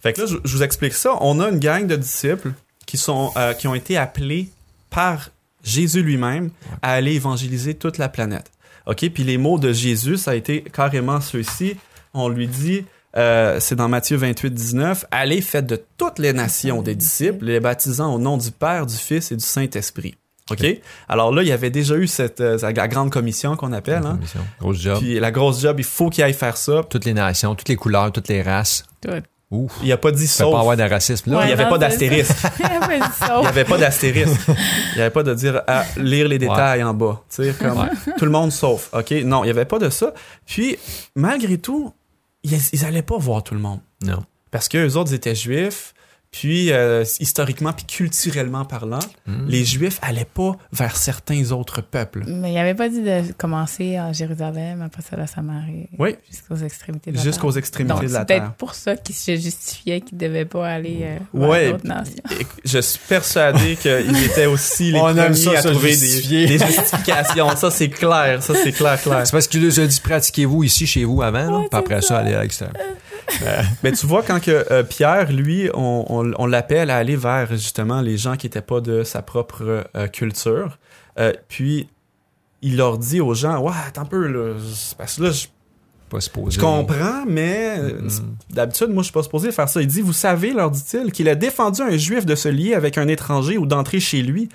[0.00, 1.16] Fait que là, je, je vous explique ça.
[1.20, 2.52] On a une gang de disciples
[2.86, 4.50] qui sont, euh, qui ont été appelés
[4.90, 5.30] par
[5.64, 6.50] Jésus lui-même
[6.82, 8.50] à aller évangéliser toute la planète.
[8.86, 9.08] OK?
[9.10, 11.76] Puis les mots de Jésus, ça a été carrément ceux-ci.
[12.14, 12.84] On lui dit,
[13.16, 17.60] euh, c'est dans Matthieu 28, 19, Allez, faites de toutes les nations des disciples, les
[17.60, 20.14] baptisant au nom du Père, du Fils et du Saint-Esprit.
[20.50, 20.64] OK?
[21.08, 24.04] Alors là, il y avait déjà eu cette euh, la grande commission qu'on appelle.
[24.04, 24.18] Hein?
[24.20, 24.40] Mission.
[24.60, 24.98] Grosse job.
[24.98, 26.82] Puis la grosse job, il faut qu'il aille faire ça.
[26.88, 28.84] toutes les nations, toutes les couleurs, toutes les races.
[29.00, 29.10] Tout.
[29.52, 29.72] Ouf.
[29.82, 30.50] Il a pas dit Il sauf.
[30.50, 31.42] pas avoir de racisme là.
[31.42, 32.32] il n'y avait pas d'astérisque.
[32.58, 33.04] Il y avait du
[33.36, 34.40] Il n'y avait pas d'astérisque.
[34.48, 37.22] Il n'y avait pas de dire à lire les détails en bas.
[37.28, 37.88] Tu sais, comme Ouais.
[38.18, 38.88] tout le monde sauf.
[38.94, 39.10] OK?
[39.24, 40.14] Non, il n'y avait pas de ça.
[40.46, 40.78] Puis,
[41.14, 41.92] malgré tout,
[42.42, 43.80] ils, ils allaient pas voir tout le monde.
[44.02, 44.24] Non.
[44.50, 45.94] Parce qu'eux autres étaient juifs.
[46.32, 49.48] Puis, euh, historiquement puis culturellement parlant, Mhm.
[49.48, 52.24] les juifs allaient pas vers certains autres peuples.
[52.26, 55.90] Mais il avait pas dit de commencer à Jérusalem, après ça la Samarie.
[55.98, 56.16] Oui.
[56.30, 57.58] Jusqu'aux extrémités de la Jusqu'aux terre.
[57.58, 58.40] extrémités Donc, de la c'est terre.
[58.44, 61.70] peut-être pour ça qu'il se justifiait qu'il devait pas aller euh, vers Ouais.
[61.72, 62.22] d'autres nations.
[62.64, 66.58] Je suis persuadé qu'ils étaient aussi les On aime premiers ça, à trouver des, des
[66.58, 67.54] justifications.
[67.56, 68.42] Ça, c'est clair.
[68.42, 69.26] Ça, c'est clair, clair.
[69.26, 71.96] C'est parce qu'il nous a dit pratiquez-vous ici chez vous avant, là, Ouais, puis après
[72.00, 72.18] c'est ça, ça.
[72.20, 72.74] aller à l'extérieur.
[73.82, 77.48] Mais tu vois, quand que euh, Pierre, lui, on, on, on l'appelle à aller vers
[77.52, 80.78] justement les gens qui n'étaient pas de sa propre euh, culture.
[81.18, 81.88] Euh, puis,
[82.62, 84.54] il leur dit aux gens, ouais, attends un peu, là,
[84.96, 85.46] parce que là, je,
[86.08, 88.10] Pas je comprends, mais euh, Mm.
[88.50, 89.80] d'habitude, moi, je suis pas supposé faire ça.
[89.80, 92.98] Il dit, vous savez, leur dit-il, qu'il a défendu un juif de se lier avec
[92.98, 94.48] un étranger ou d'entrer chez lui.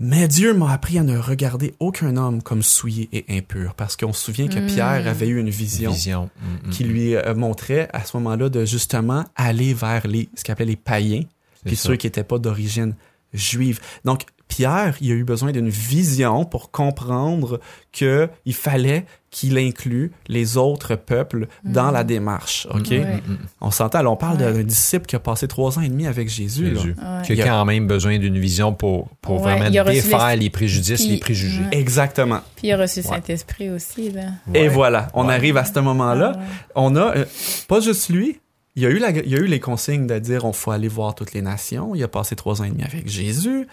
[0.00, 4.12] Mais Dieu m'a appris à ne regarder aucun homme comme souillé et impur, parce qu'on
[4.12, 4.58] se souvient que.
[4.68, 6.30] Pierre avait eu une vision Vision.
[6.40, 10.44] Mm, mm, qui lui euh, montrait à ce moment-là de justement aller vers les ce
[10.44, 11.22] qu'il appelait les païens,
[11.64, 11.88] puis ça.
[11.88, 12.94] ceux qui n'étaient pas d'origine
[13.32, 13.80] juive.
[14.04, 17.60] Donc Pierre, il a eu besoin d'une vision pour comprendre
[17.92, 22.66] que il fallait qu'il inclue les autres peuples dans la démarche.
[22.70, 23.00] Ok, Ouais.
[23.26, 23.38] Mm, mm.
[23.60, 24.00] on s'entend.
[24.02, 24.52] Là, on parle Ouais.
[24.54, 26.70] d'un disciple qui a passé trois ans et demi avec Jésus.
[26.70, 26.80] là.
[26.80, 26.96] Jésus.
[26.98, 27.22] Ouais.
[27.36, 31.10] Qui a quand même besoin d'une vision pour, pour Ouais, vraiment défaire les préjudices, Puis-
[31.10, 31.60] les préjugés.
[31.64, 31.78] Ouais.
[31.78, 32.40] Exactement.
[32.56, 33.02] Puis il a reçu.
[33.02, 34.22] Saint-Esprit aussi, là.
[34.54, 35.34] Et voilà, on Ouais.
[35.34, 36.32] arrive à ce moment-là.
[36.34, 36.44] Ah ouais.
[36.74, 37.24] On a euh,
[37.68, 38.40] pas juste lui.
[38.76, 40.70] Il y, a eu la- il y a eu les consignes de dire on faut
[40.70, 41.94] aller voir toutes les nations.
[41.96, 43.66] Il a passé trois ans et demi avec Jésus.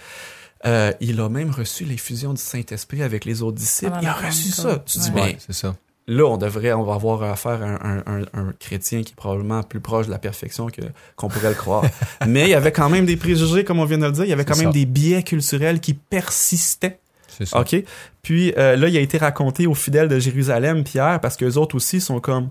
[0.66, 3.94] Euh, il a même reçu l'effusion du Saint-Esprit avec les autres disciples.
[4.02, 4.84] Il a la reçu ça.
[4.86, 5.76] Tu dis, mais Ouais, c'est ça.
[6.08, 9.16] là, on devrait, on va avoir affaire à un, un- un- un chrétien qui est
[9.16, 10.82] probablement plus proche de la perfection que
[11.16, 11.84] qu'on pourrait le croire.
[12.28, 14.24] mais il y avait quand même des préjugés, comme on vient de le dire.
[14.24, 14.72] Il y avait quand même ça.
[14.72, 17.00] des biais culturels qui persistaient.
[17.28, 17.60] C'est ça.
[17.60, 17.76] OK?
[18.22, 21.76] Puis euh, là, il a été raconté aux fidèles de Jérusalem, Pierre, parce qu'eux autres
[21.76, 22.50] aussi sont comme.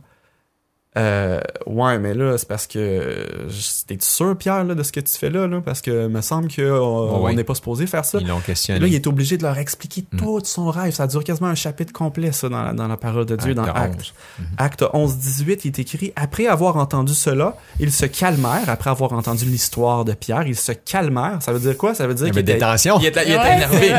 [0.97, 2.79] Euh, ouais, mais là, c'est parce que.
[2.79, 3.49] euh,
[3.87, 5.47] T'es sûr, Pierre, là, de ce que tu fais là?
[5.49, 5.61] là?
[5.65, 7.35] Parce que me semble qu'on Oh, on oui.
[7.35, 8.19] n'est pas supposé faire ça.
[8.21, 8.79] Ils l'ont questionné.
[8.81, 10.17] Là, il est obligé de leur expliquer Mm.
[10.19, 10.93] tout son rêve.
[10.95, 13.65] Ça dure quasiment un chapitre complet, ça, dans la, dans la parole de Dieu, dans
[13.65, 14.15] Acte Actes.
[14.39, 14.47] 11.
[14.59, 18.69] Acte 11, 18, il est écrit Après avoir entendu cela, ils se calmèrent.
[18.69, 21.39] Après avoir entendu l'histoire de Pierre, ils se calmèrent.
[21.41, 21.95] Ça veut dire quoi?
[21.95, 22.99] Ça veut dire Il y qu'il avait tensions.
[23.01, 23.93] il était, il était Ouais, énervé.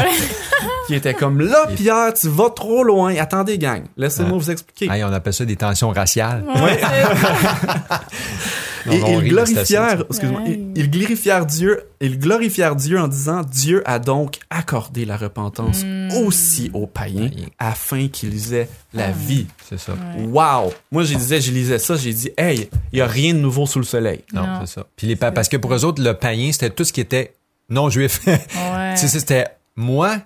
[0.87, 3.13] Qui était comme là, Pierre, tu vas trop loin.
[3.17, 3.83] Attendez, gang.
[3.97, 4.39] Laissez-moi Ouais.
[4.39, 4.91] vous expliquer.
[4.93, 6.43] Hey, on appelle ça des tensions raciales.
[6.55, 6.79] Ouais,
[8.87, 10.05] Et Non, non, on ils glorifièrent, ça.
[10.07, 10.59] excuse-moi, Ouais.
[10.75, 15.83] ils, ils glorifièrent Dieu, ils glorifièrent Dieu en disant Dieu a donc accordé la repentance
[15.83, 16.11] Mm.
[16.23, 19.47] aussi aux païens afin qu'ils aient la vie.
[19.67, 19.93] C'est ça.
[19.93, 20.25] Ouais.
[20.27, 20.71] Wow!
[20.91, 23.65] Moi, je disais, je lisais ça, j'ai dit, hey, il y a rien de nouveau
[23.65, 24.23] sous le soleil.
[24.33, 24.59] Non, Non.
[24.61, 24.85] c'est ça.
[24.95, 27.33] Puis les pa- parce que pour eux autres, le païen, c'était tout ce qui était
[27.69, 28.21] non juif.
[28.27, 28.93] Ouais.
[28.93, 29.45] Tu sais, c'était
[29.75, 30.17] moi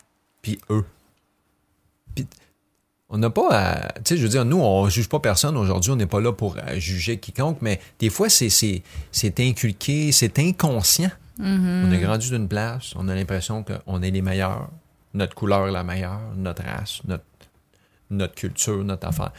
[0.41, 0.84] puis eux.
[3.10, 3.93] On n'a pas à...
[3.93, 5.91] Tu sais, je veux dire, nous, on juge pas personne aujourd'hui.
[5.91, 8.84] On n'est pas là pour euh, juger quiconque, mais des fois, c'est,
[9.39, 11.12] inculqué, c'est inconscient.
[11.39, 11.88] Mhm.
[11.88, 14.69] On a grandi d'une place, on a l'impression qu'on est les meilleurs,
[15.13, 17.24] notre couleur est la meilleure, notre race, notre,
[18.10, 19.32] notre culture, notre affaire.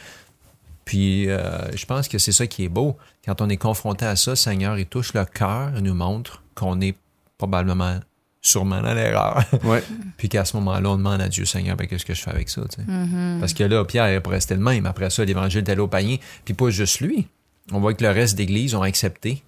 [0.83, 2.97] Puis euh, je pense que c'est ça qui est beau.
[3.23, 6.81] Quand on est confronté à ça, Seigneur, il touche le cœur et nous montre qu'on
[6.81, 6.97] est
[7.37, 7.99] probablement,
[8.41, 9.43] sûrement dans l'erreur.
[9.63, 9.83] Ouais.
[10.17, 12.49] Puis qu'à ce moment-là, on demande à Dieu, Seigneur, ben, qu'est-ce que je fais avec
[12.49, 12.61] ça?
[12.87, 13.37] Mhm.
[13.39, 14.85] Parce que là, Pierre est rester le même.
[14.85, 16.17] Après ça, l'évangile est allé au païen.
[16.45, 17.27] Puis pas juste lui.
[17.71, 19.43] On voit que le reste d'église ont accepté.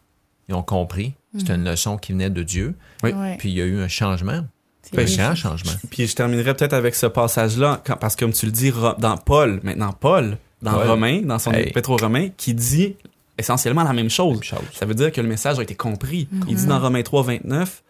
[0.49, 1.13] Ils ont compris.
[1.37, 2.75] C'était une leçon qui venait de Dieu.
[3.01, 3.11] Oui.
[3.11, 3.35] Ouais.
[3.39, 4.45] Puis il y a eu un changement.
[4.83, 5.71] C'est Un grand changement.
[5.89, 9.61] Puis je terminerai peut-être avec ce passage-là, parce que comme tu le dis, dans Paul,
[9.63, 10.87] maintenant Paul, dans Paul.
[10.87, 11.69] Romain, dans son Hey.
[11.69, 12.95] épître aux Romains, qui dit
[13.37, 14.33] essentiellement la même chose.
[14.35, 14.59] Même chose.
[14.73, 16.27] Ça veut dire que le message a été compris.
[16.49, 17.81] Il dit dans Romains 3, 29,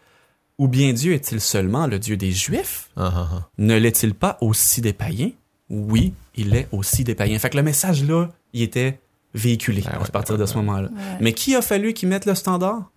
[0.63, 2.89] Ou bien Dieu est-il seulement le Dieu des Juifs?
[2.95, 3.49] Ah, ah, ah.
[3.57, 5.31] Ne l'est-il pas aussi des païens?
[5.69, 7.37] Oui, il est aussi des païens.
[7.37, 8.99] Fait que le message là, il était
[9.33, 10.61] véhiculé Ah ouais, à partir ouais, de ce ouais.
[10.61, 10.87] moment-là.
[10.87, 11.17] Ouais.
[11.19, 12.89] Mais qui a fallu qu'il mette le standard?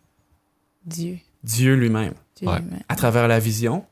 [0.84, 1.18] Dieu.
[1.42, 2.14] Dieu lui-même.
[2.36, 2.60] Dieu Ouais.
[2.60, 2.82] lui-même.
[2.88, 3.84] à travers la vision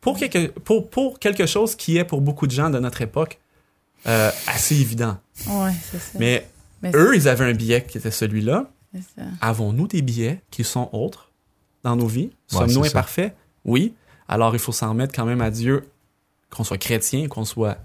[0.00, 3.40] pour quelque, pour, pour quelque chose qui est pour beaucoup de gens de notre époque
[4.06, 5.16] euh, assez évident.
[5.48, 6.18] Ouais, c'est ça.
[6.20, 6.46] Mais
[6.82, 8.70] Mais eux, ils avaient un billet qui était celui-là.
[8.94, 9.26] c'est ça.
[9.40, 11.25] Avons-nous des billets qui sont autres?
[11.86, 12.30] Dans nos vies?
[12.52, 13.34] Ouais, Sommes-nous imparfaits?
[13.64, 13.94] Oui.
[14.28, 15.88] Alors il faut s'en remettre quand même à Dieu,
[16.50, 17.78] qu'on soit chrétien, qu'on soit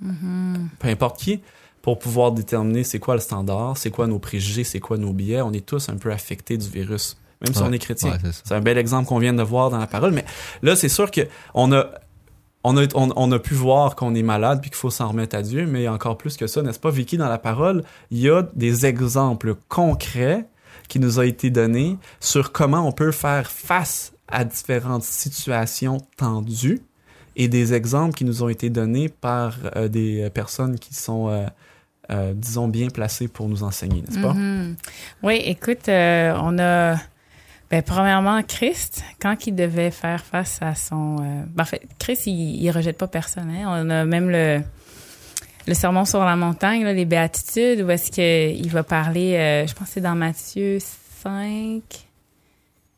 [0.00, 0.68] Mhm.
[0.78, 1.40] peu importe qui,
[1.80, 5.40] pour pouvoir déterminer c'est quoi le standard, c'est quoi nos préjugés, c'est quoi nos billets.
[5.40, 8.10] On est tous un peu affectés du virus, même si on est chrétien.
[8.12, 10.12] Ouais, c'est un bel exemple qu'on vient de voir dans la parole.
[10.12, 10.24] Mais
[10.62, 11.22] là, c'est sûr que
[11.54, 11.86] on a,
[12.62, 15.34] on a, on, on a pu voir qu'on est malade puis qu'il faut s'en remettre
[15.34, 15.64] à Dieu.
[15.66, 18.84] Mais encore plus que ça, n'est-ce pas, Vicky, dans la parole, il y a des
[18.84, 20.44] exemples concrets
[20.88, 26.80] qui nous ont été donnés sur comment on peut faire face à différentes situations tendues
[27.36, 31.28] et des exemples qui nous ont été donnés par euh, des euh, personnes qui sont,
[32.10, 34.32] euh, disons, bien placées pour nous enseigner, n'est-ce pas?
[34.32, 34.76] Mhm.
[35.22, 36.96] Oui, écoute, on a,
[37.70, 41.16] ben, premièrement, Christ, quand il devait faire face à son...
[41.20, 43.50] euh, ben, en fait, Christ, il, il rejette pas personne.
[43.50, 43.64] hein.
[43.66, 44.62] On a même le,
[45.66, 49.74] le sermon sur la montagne, là, les béatitudes, où est-ce qu'il va parler, euh, je
[49.74, 50.78] pense que c'est dans Matthieu
[51.22, 51.82] 5,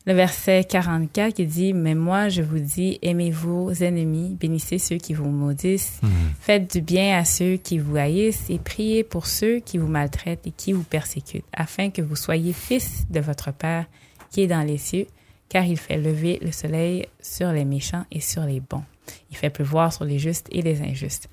[0.05, 4.97] le verset 44 qui dit, «Mais moi, je vous dis, aimez vos ennemis, bénissez ceux
[4.97, 6.09] qui vous maudissent, Mhm.
[6.39, 10.45] Faites du bien à ceux qui vous haïssent et priez pour ceux qui vous maltraitent
[10.47, 13.85] et qui vous persécutent, afin que vous soyez fils de votre Père
[14.31, 15.07] qui est dans les cieux,
[15.49, 18.83] car il fait lever le soleil sur les méchants et sur les bons.
[19.31, 21.29] il fait pleuvoir sur les justes et les injustes.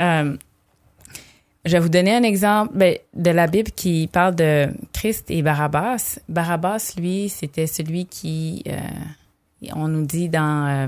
[0.00, 0.36] Euh,
[1.64, 5.42] je vais vous donner un exemple ben, de la Bible qui parle de Christ et
[5.42, 6.18] Barabbas.
[6.28, 8.78] Barabbas, lui, c'était celui qui, euh,
[9.74, 10.86] on nous dit dans euh,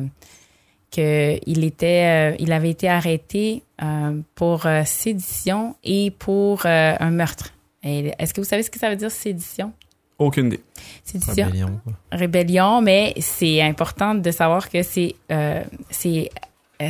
[0.90, 6.94] que il était, euh, il avait été arrêté euh, pour euh, sédition et pour euh,
[6.98, 7.52] un meurtre.
[7.82, 9.72] Est-ce que vous savez ce que ça veut dire sédition?
[10.18, 10.60] Aucune idée.
[11.02, 11.92] Sédition Rébellion, quoi.
[12.12, 16.30] rébellion, mais c'est important de savoir que c'est euh, c'est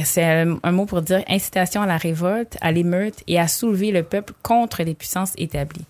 [0.04, 3.90] c'est un, un mot pour dire incitation à la révolte, à l'émeute et à soulever
[3.90, 5.84] le peuple contre les puissances établies.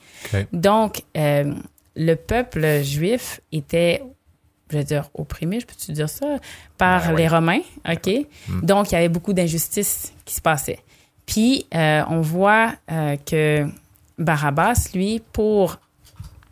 [0.52, 1.54] Donc, euh,
[1.96, 4.02] le peuple juif était,
[4.70, 6.38] je veux dire, opprimé, je peux-tu dire ça,
[6.76, 7.28] par Ben les.
[7.28, 8.10] Romains, OK?
[8.62, 10.80] Donc, il y avait beaucoup d'injustices qui se passaient.
[11.26, 13.66] Puis, euh, on voit euh, que
[14.18, 15.78] Barabbas, lui, pour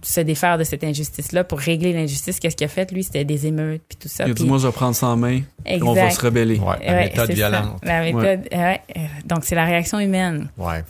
[0.03, 2.91] se défaire de cette injustice-là, pour régler l'injustice, qu'est-ce qu'il a fait?
[2.93, 4.25] Lui, c'était des émeutes, puis tout ça.
[4.27, 6.21] Il a Puis- dit, moi, je vais prendre ça en main, et on va Exact.
[6.21, 6.59] se rebeller.
[6.59, 7.33] Ouais, la Ouais, méthode ça.
[7.33, 7.79] violente.
[7.85, 8.81] La méthode, ouais.
[8.97, 10.49] Euh, Donc, c'est la réaction humaine.
[10.59, 10.83] Ouais.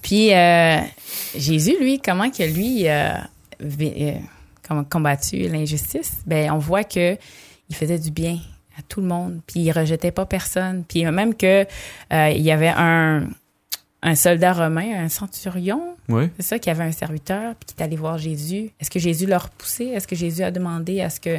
[0.00, 0.78] Puis, euh,
[1.36, 3.10] Jésus, lui, comment que lui euh,
[3.60, 3.92] vi-
[4.68, 6.12] euh, combattu l'injustice?
[6.26, 7.16] Ben, on voit que
[7.68, 8.38] il faisait du bien
[8.78, 10.84] à tout le monde, puis il rejetait pas personne.
[10.88, 11.66] Puis même que
[12.12, 13.26] euh, il y avait un,
[14.02, 15.91] un soldat romain, un centurion,
[16.38, 18.70] C'est ça, qui avait un serviteur, puis qui est allé voir Jésus.
[18.80, 19.84] Est-ce que Jésus l'a repoussé?
[19.86, 21.38] Est-ce que Jésus a demandé à ce que.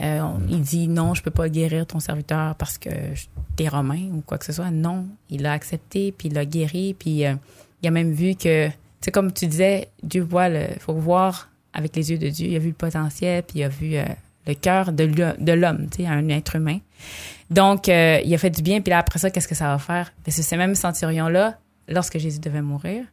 [0.00, 2.90] euh, Il dit non, je peux pas guérir ton serviteur parce que
[3.56, 4.70] t'es romain ou quoi que ce soit?
[4.70, 7.34] Non, il l'a accepté, puis il l'a guéri, puis euh,
[7.82, 8.68] il a même vu que.
[8.68, 8.74] Tu
[9.06, 10.66] sais, comme tu disais, Dieu voit le.
[10.78, 12.48] faut voir avec les yeux de Dieu.
[12.48, 14.04] Il a vu le potentiel, puis il a vu euh,
[14.46, 16.78] le cœur de l'ho- de l'homme, tu sais, un être humain.
[17.50, 19.78] Donc, euh, il a fait du bien, puis là, après ça, qu'est-ce que ça va
[19.78, 20.12] faire?
[20.24, 23.04] Parce que ce même centurion-là, lorsque Jésus devait mourir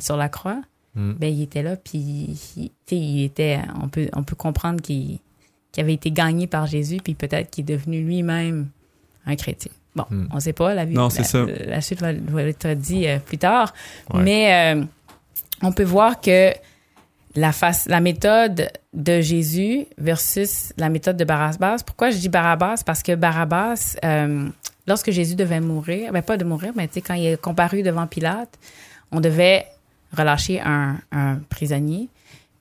[0.00, 0.60] sur la croix,
[0.96, 1.12] Mm.
[1.18, 4.80] ben il était là, puis il, tu sais, il était, on peut, on peut comprendre
[4.80, 5.18] qu'il
[5.72, 8.68] qu'il avait été gagné par Jésus, puis peut-être qu'il est devenu lui-même
[9.26, 9.72] un chrétien.
[9.96, 10.26] Bon, Mm.
[10.32, 11.44] on sait pas, la vie, Non, la, c'est ça.
[11.66, 13.74] la suite va, va être dit euh, plus tard,
[14.12, 14.22] Ouais.
[14.22, 14.84] mais euh,
[15.62, 16.52] on peut voir que
[17.34, 21.78] la face, la méthode de Jésus versus la méthode de Barabbas.
[21.84, 22.82] Pourquoi je dis Barabbas?
[22.86, 24.48] Parce que Barabbas, euh,
[24.86, 27.82] lorsque Jésus devait mourir, ben pas de mourir, mais tu sais, quand il est comparu
[27.82, 28.56] devant Pilate,
[29.10, 29.66] on devait
[30.14, 32.08] relâcher un, un prisonnier.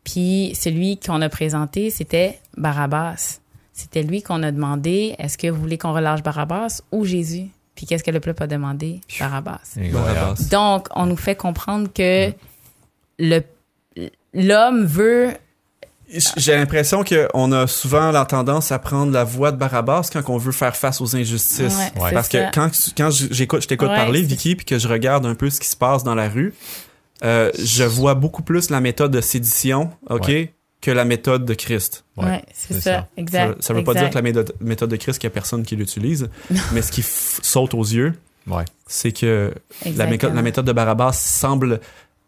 [0.04, 3.40] Puis celui qu'on a présenté, c'était Barabbas.
[3.72, 7.48] C'était lui qu'on a demandé, est-ce que vous voulez qu'on relâche Barabbas ou Jésus?
[7.76, 9.02] Puis qu'est-ce que le peuple a demandé?
[9.20, 9.62] Barabbas.
[10.52, 12.32] Donc, on nous fait comprendre que
[13.20, 13.42] le
[14.34, 15.32] l'homme veut
[16.38, 20.38] J'ai l'impression qu'on a souvent la tendance à prendre la voie de Barabbas quand on
[20.38, 21.60] veut faire face aux injustices.
[21.96, 22.10] Ouais, Ouais.
[22.10, 22.52] c'est Parce que ça.
[22.54, 25.60] quand, quand j'écoute, je t'écoute Ouais, parler, Vicky, puis que je regarde un peu ce
[25.60, 26.54] qui se passe dans la rue,
[27.24, 30.54] euh, je vois beaucoup plus la méthode de sédition, OK, Ouais.
[30.82, 32.04] que la méthode de Christ.
[32.18, 32.82] Ouais, Ouais, c'est ça.
[32.82, 33.08] ça.
[33.18, 33.56] Exact.
[33.62, 34.04] ça, ça veut pas exact.
[34.06, 36.30] dire que la méthode, méthode de Christ, qu'il y a personne qui l'utilise,
[36.74, 38.14] mais ce qui saute aux yeux,
[38.48, 38.66] Ouais.
[38.88, 39.54] c'est que
[39.86, 40.34] la méthode, Exactement.
[40.34, 41.80] la méthode de Barabbas semble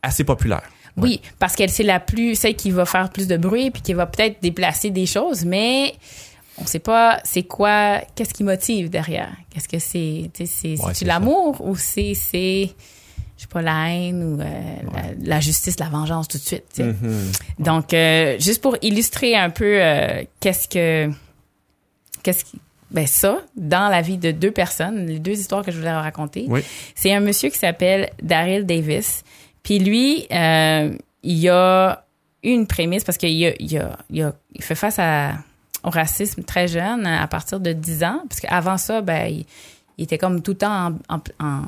[0.02, 0.64] assez populaire.
[0.98, 3.94] Oui, parce qu'elle c'est la plus celle qui va faire plus de bruit puis qui
[3.94, 5.94] va peut-être déplacer des choses, mais
[6.58, 9.36] on sait pas c'est quoi, qu'est-ce qui motive derrière?
[9.50, 12.70] Qu'est-ce que c'est, c'est Ouais, c'est c'est l'amour ou c'est c'est
[13.38, 14.46] je sais pas la haine ou euh,
[14.94, 15.02] la,
[15.36, 16.64] la justice, la vengeance tout de suite.
[16.74, 16.88] tu sais.
[16.88, 17.32] Mhm.
[17.60, 21.12] Donc euh, juste pour illustrer un peu euh, qu'est-ce que
[22.24, 22.60] qu'est-ce qui
[22.92, 26.46] ben ça dans la vie de deux personnes, les deux histoires que je voulais raconter.
[26.48, 26.62] Oui.
[26.94, 29.24] C'est un monsieur qui s'appelle Daryl Davis.
[29.64, 32.06] Puis lui, euh, il a
[32.44, 35.34] une prémisse parce qu'il a, il a, il a- il fait face à,
[35.84, 38.22] au racisme très jeune, à partir de 10 ans.
[38.30, 39.46] Parce qu'avant ça, ben, il,
[39.98, 41.62] il était comme tout le temps en- en- en-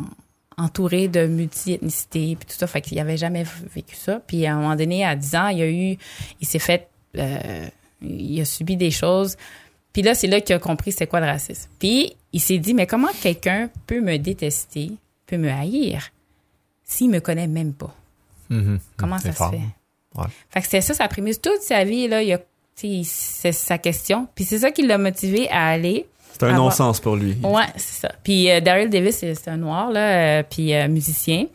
[0.57, 2.67] entouré de multi-ethnicité puis tout ça.
[2.67, 4.19] Fait qu'il avait jamais vécu ça.
[4.25, 5.97] Puis à un moment donné, à 10 ans, il a eu,
[6.41, 7.67] il s'est fait, euh,
[8.01, 9.37] il a subi des choses.
[9.93, 11.69] Puis là, c'est là qu'il a compris c'était quoi le racisme.
[11.79, 14.91] Puis il s'est dit, mais comment quelqu'un peut me détester,
[15.25, 16.09] peut me haïr,
[16.83, 17.95] s'il me connaît même pas?
[18.49, 18.79] Mhm.
[18.95, 19.61] Comment C'est ça se fait?
[20.15, 20.27] Ouais.
[20.49, 21.41] Fait que c'était ça sa prémisse.
[21.41, 22.39] Toute sa vie, là, il a,
[22.75, 24.27] c'est sa question.
[24.35, 26.07] Puis c'est ça qui l'a motivé à aller.
[26.39, 27.35] C'est un non-sens pour lui.
[27.43, 28.11] Ouais, c'est ça.
[28.23, 31.45] Puis euh, Daryl Davis, c'est c'est un noir, là, euh, puis euh, musicien.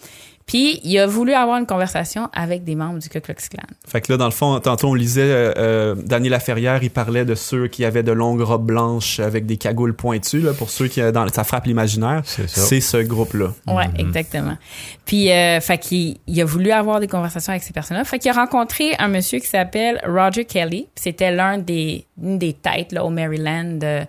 [0.52, 3.62] Puis il a voulu avoir une conversation avec des membres du Ku Klux Klan.
[3.88, 7.24] Fait que là, dans le fond, tantôt on lisait euh, euh, Daniel Laferrière, il parlait
[7.24, 10.88] de ceux qui avaient de longues robes blanches avec des cagoules pointues, là, pour ceux
[10.88, 12.20] qui euh, dans ça frappe l'imaginaire.
[12.26, 12.60] C'est ça.
[12.60, 13.54] C'est ce groupe-là.
[13.66, 14.58] Ouais, exactement.
[15.06, 18.04] Puis, euh, fait qu'il il a voulu avoir des conversations avec ces personnes-là.
[18.04, 20.86] Fait qu'il a rencontré un monsieur qui s'appelle Roger Kelly.
[20.96, 24.04] C'était l'un des, une des têtes là, au Maryland euh,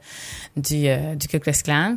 [0.58, 1.96] du, euh, du Ku Klux Klan.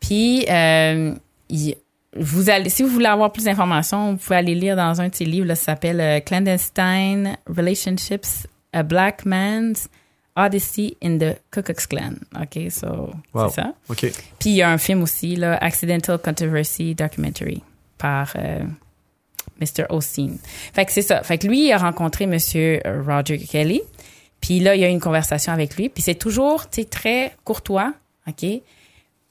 [0.00, 1.14] Puis, euh,
[1.48, 1.76] il-
[2.16, 5.14] vous allez, si vous voulez avoir plus d'informations, vous pouvez aller lire dans un de
[5.14, 5.46] ses livres.
[5.46, 9.88] Là, ça s'appelle euh, Clandestine Relationships, A Black Man's
[10.36, 12.14] Odyssey in the Ku Klux Klan.
[12.40, 13.48] OK, so Wow.
[13.48, 13.74] c'est ça.
[13.88, 14.00] OK.
[14.38, 17.62] Puis il y a un film aussi, là, Accidental Controversy Documentary
[17.98, 18.60] par euh,
[19.60, 19.84] Mr.
[19.90, 20.38] Osteen.
[20.72, 21.22] Fait que c'est ça.
[21.22, 23.82] Fait que lui, il a rencontré Monsieur Roger Kelly.
[24.40, 25.88] Puis là, il y a eu une conversation avec lui.
[25.90, 27.92] Puis c'est toujours, tu sais, très courtois,
[28.26, 28.46] OK?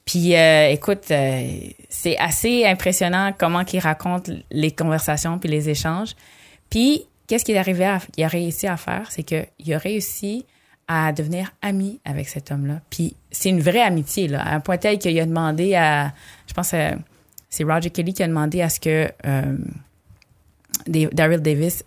[0.04, 1.48] Puis euh, écoute, euh,
[1.88, 6.14] c'est assez impressionnant comment il raconte les conversations puis les échanges.
[6.68, 10.44] Puis qu'est-ce qu'il arrivé a réussi à faire, c'est que il a réussi
[10.92, 12.80] à devenir ami avec cet homme-là.
[12.90, 16.12] Puis c'est une vraie amitié là, à un point tel qu'il a demandé à,
[16.48, 16.90] je pense, euh,
[17.48, 19.56] c'est Roger Kelly qui a demandé à ce que euh,
[20.88, 21.84] Daryl Davis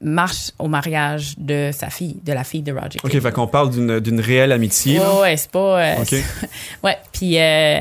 [0.00, 3.70] marche au mariage de sa fille, de la fille de Roger OK, fait qu'on parle
[3.70, 4.98] d'une d'une réelle amitié.
[4.98, 5.20] là.
[5.20, 5.82] Ouais, c'est pas.
[5.96, 6.14] euh, OK.
[6.84, 7.80] Ouais, puis euh,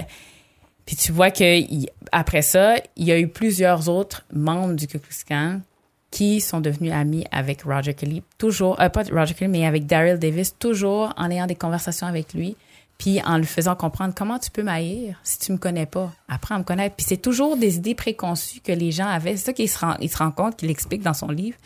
[0.86, 1.62] puis tu vois que
[2.12, 5.60] après ça, il y a eu plusieurs autres membres du Ku Klux Klan
[6.10, 10.18] qui sont devenus amis avec Roger Kelly, toujours euh, pas Roger Kelly mais avec Daryl
[10.18, 12.56] Davis, toujours en ayant des conversations avec lui,
[12.98, 16.12] puis en lui faisant comprendre comment tu peux m'haïr si tu me connais pas?
[16.30, 16.96] Apprends à me connaître.
[16.96, 19.36] Puis c'est toujours des idées préconçues que les gens avaient.
[19.38, 21.58] C'est ça qu'il se rend, il se rend compte, qu'il explique dans son livre,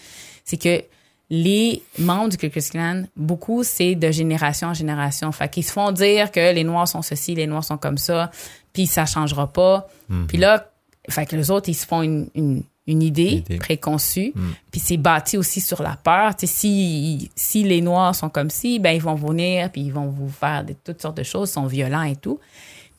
[0.46, 0.84] c'est que
[1.30, 5.32] les membres du Ku Klux Klan, beaucoup, c'est de génération en génération.
[5.32, 8.32] Fait qu'ils se font dire que les Noirs sont ceci, les Noirs sont comme ça,
[8.74, 9.88] puis ça changera pas.
[10.28, 10.70] Puis là,
[11.10, 13.58] fait que les autres, ils se font une, une, une idée, Idée.
[13.58, 14.34] préconçue.
[14.72, 16.36] Puis c'est bâti aussi sur la peur.
[16.36, 19.94] Tu sais, si, si les Noirs sont comme ci, ben ils vont venir, puis ils
[19.94, 22.40] vont vous faire des, toutes sortes de choses, ils sont violents et tout.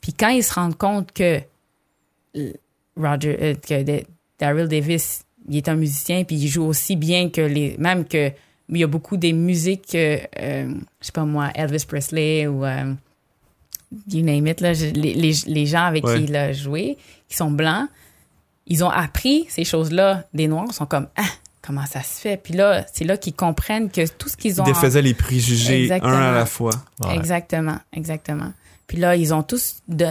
[0.01, 1.41] Puis quand ils se rendent compte que
[2.97, 4.03] Roger, euh, que
[4.39, 8.31] Daryl Davis, il est un musicien, puis il joue aussi bien que les, même que
[8.69, 12.65] il y a beaucoup des musiques, euh, euh, je sais pas moi, Elvis Presley ou
[12.65, 12.95] euh,
[14.11, 16.19] you name it, là, les, les, les gens avec Ouais.
[16.19, 16.97] qui il a joué,
[17.29, 17.89] qui sont blancs,
[18.67, 20.25] ils ont appris ces choses-là.
[20.33, 21.25] Des Noirs sont comme, ah,
[21.61, 22.37] comment ça se fait?
[22.43, 24.65] Puis là, c'est là qu'ils comprennent que tout ce qu'ils Ils ont.
[24.65, 26.13] défaisaient les préjugés Exactement.
[26.13, 26.73] un à la fois.
[27.05, 27.15] Ouais.
[27.17, 28.53] Exactement, exactement.
[28.87, 30.07] Puis là, ils ont tous de,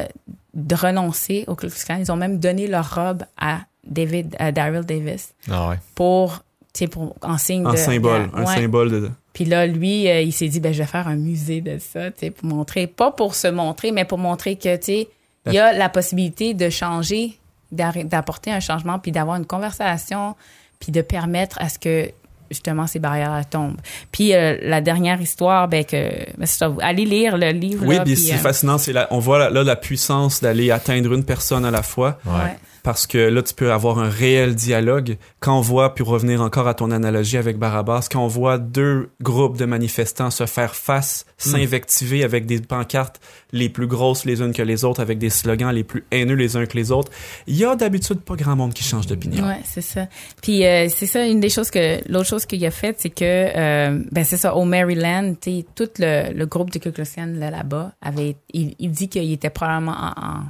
[0.53, 1.97] de renoncer au Klux Klan.
[1.99, 5.75] Ils ont même donné leur robe à David, à Daryl Davis Ah ouais.
[5.95, 6.39] pour,
[6.73, 8.29] tu sais, pour en signe En de symbole.
[8.33, 8.55] Un Ouais.
[8.55, 9.11] symbole de.
[9.33, 12.11] Puis là, lui, euh, il s'est dit, ben, je vais faire un musée de ça,
[12.11, 15.07] tu sais, pour montrer, pas pour se montrer, mais pour montrer que, tu sais,
[15.47, 17.37] il y a la possibilité de changer,
[17.71, 20.35] d'apporter un changement, puis d'avoir une conversation,
[20.79, 22.11] puis de permettre à ce que,
[22.51, 23.77] justement, ces barrières tombent.
[24.11, 27.85] Puis euh, la dernière histoire, ben, que, ben, ça, allez lire le livre.
[27.87, 28.77] Oui, là, puis c'est euh, fascinant.
[28.77, 32.19] C'est la, on voit là, là la puissance d'aller atteindre une personne à la fois.
[32.25, 32.57] Ouais.
[32.83, 35.17] Parce que là, tu peux avoir un réel dialogue.
[35.39, 39.09] Quand on voit, puis revenir encore à ton analogie avec Barabbas, quand on voit deux
[39.21, 43.19] groupes de manifestants se faire face, s'invectiver avec des pancartes
[43.51, 46.55] les plus grosses les unes que les autres, avec des slogans les plus haineux les
[46.55, 47.11] uns que les autres,
[47.47, 49.45] il y a d'habitude pas grand monde qui change d'opinion.
[49.45, 50.07] Ouais, c'est ça.
[50.41, 53.23] Puis euh, c'est ça une des choses que l'autre chose qu'il a fait, c'est que
[53.23, 57.05] euh, ben c'est ça au Maryland, tu sais, tout le, le groupe de Ku Klux
[57.05, 60.43] Klan là, là-bas avait il, il dit qu'il était probablement en, en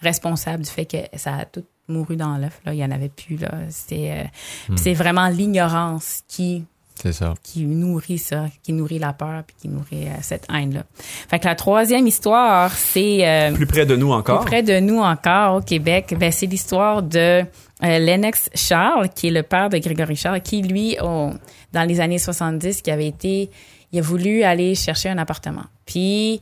[0.00, 3.08] responsable du fait que ça a tout mouru dans l'œuf là, il y en avait
[3.08, 4.24] plus là, c'était euh,
[4.68, 6.64] puis c'est vraiment l'ignorance qui
[7.02, 7.34] C'est ça.
[7.42, 10.82] qui nourrit ça, qui nourrit la peur puis qui nourrit euh, cette haine là.
[11.30, 14.40] Fait que la troisième histoire, c'est euh, Plus près de nous encore.
[14.40, 17.42] plus près de nous encore au Québec, ben, c'est l'histoire de
[17.84, 21.30] euh, Lennox Charles, qui est le père de Grégory Charles, qui, lui, au-
[21.72, 23.48] dans les années 70, qui avait été,
[23.92, 25.64] il a voulu aller chercher un appartement.
[25.86, 26.40] Puis,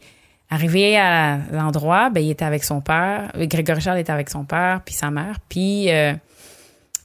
[0.50, 3.30] arrivé à l'endroit, ben, il était avec son père.
[3.36, 5.38] Grégory Charles était avec son père, puis sa mère.
[5.48, 6.12] Puis, euh,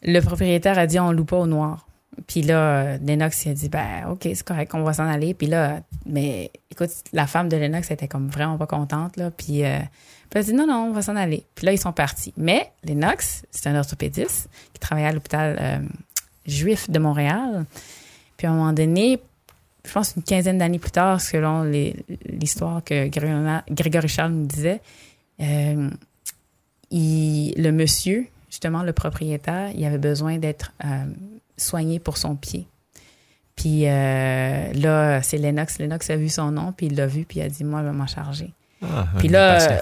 [0.04, 1.88] le propriétaire a dit, on loue pas au noir.
[2.28, 5.34] Puis là, euh, Lennox, il a dit, ben, OK, c'est correct, on va s'en aller.
[5.34, 9.32] Puis là, mais écoute, la femme de Lennox était comme vraiment pas contente, là.
[9.32, 9.80] Puis, euh,
[10.34, 11.46] elle a dit, non, non, on va s'en aller.
[11.56, 12.34] Puis là, ils sont partis.
[12.38, 15.80] Mais Lennox, c'est un orthopédiste qui travaillait à l'hôpital euh,
[16.46, 17.66] juif de Montréal.
[18.38, 19.20] Puis à un moment donné,
[19.86, 24.82] je pense une quinzaine d'années plus tard, selon l'histoire que Grégory Charles nous disait,
[25.42, 25.90] euh,
[26.92, 31.06] le monsieur, justement le propriétaire, il avait besoin d'être euh,
[31.58, 32.68] soigné pour son pied.
[33.56, 35.80] Puis euh, là, c'est Lennox.
[35.80, 37.88] Lennox a vu son nom, puis il l'a vu, puis il a dit, moi, je
[37.88, 38.54] vais m'en charger.
[38.84, 39.78] Ah, Puis là, patient.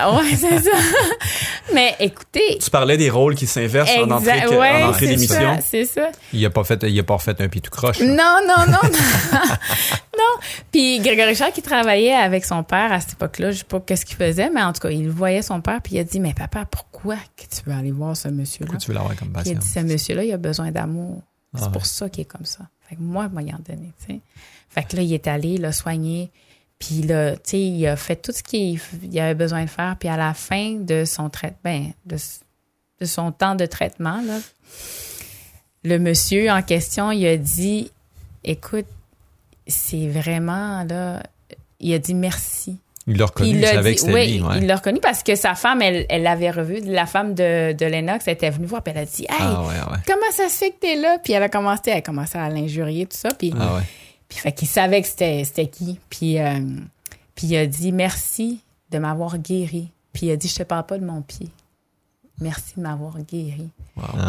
[0.00, 0.70] euh, ouais, c'est ça.
[1.74, 5.56] Mais écoutez, Tu parlais des rôles qui s'inversent en entrée, en ouais, entrée c'est d'émission.
[5.56, 6.08] ça, c'est ça.
[6.32, 7.98] il a pas fait, il a pas refait un pied tout croche.
[7.98, 8.06] là.
[8.06, 9.38] Non, non, non, non.
[10.18, 10.40] non.
[10.70, 14.06] Puis Grégory Charles qui travaillait avec son père à cette époque-là, je sais pas qu'est-ce
[14.06, 16.34] qu'il faisait, mais en tout cas, il voyait son père puis il a dit mais
[16.34, 18.66] papa, pourquoi que tu veux aller voir ce monsieur-là?
[18.66, 19.58] Pourquoi tu veux l'avoir comme Puis il a patient?
[19.82, 21.22] dit ce monsieur-là, il a besoin d'amour.
[21.56, 21.88] C'est Ah pour ouais.
[21.88, 22.60] ça qu'il est comme ça.
[22.88, 24.20] Fait que moi, moi, il en donné, tu sais.
[24.68, 26.30] Fait que là, il est allé, il a soigné.
[26.78, 29.96] Puis là, tu sais, il a fait tout ce qu'il il avait besoin de faire.
[29.98, 32.16] Puis à la fin de son traitement, ben, de,
[33.00, 34.38] de son temps de traitement, là,
[35.84, 37.90] le monsieur en question, il a dit,
[38.42, 38.86] écoute,
[39.66, 41.22] c'est vraiment, là,
[41.80, 42.78] il a dit merci.
[43.06, 44.42] Il l'a reconnu, il l'a savait dit- que c'était oui, lui.
[44.42, 44.58] ouais.
[44.58, 46.80] il l'a reconnu parce que sa femme, elle elle l'avait revu.
[46.80, 49.60] La femme de, de Lennox elle était venue voir, puis elle a dit Hey, Ah
[49.60, 49.98] ouais, ouais.
[50.06, 51.18] comment ça se fait que t'es là?
[51.22, 53.28] Puis elle a commencé, elle a commencé à l'injurier, tout ça.
[53.38, 53.80] Puis, Ah.
[54.34, 56.00] Puis fait qu'il savait que c'était, c'était qui.
[56.10, 56.58] Puis, euh,
[57.36, 58.60] puis il a dit merci
[58.90, 59.92] de m'avoir guéri.
[60.12, 61.48] Puis il a dit je te parle pas de mon pied.
[62.40, 63.70] Merci de m'avoir guéri.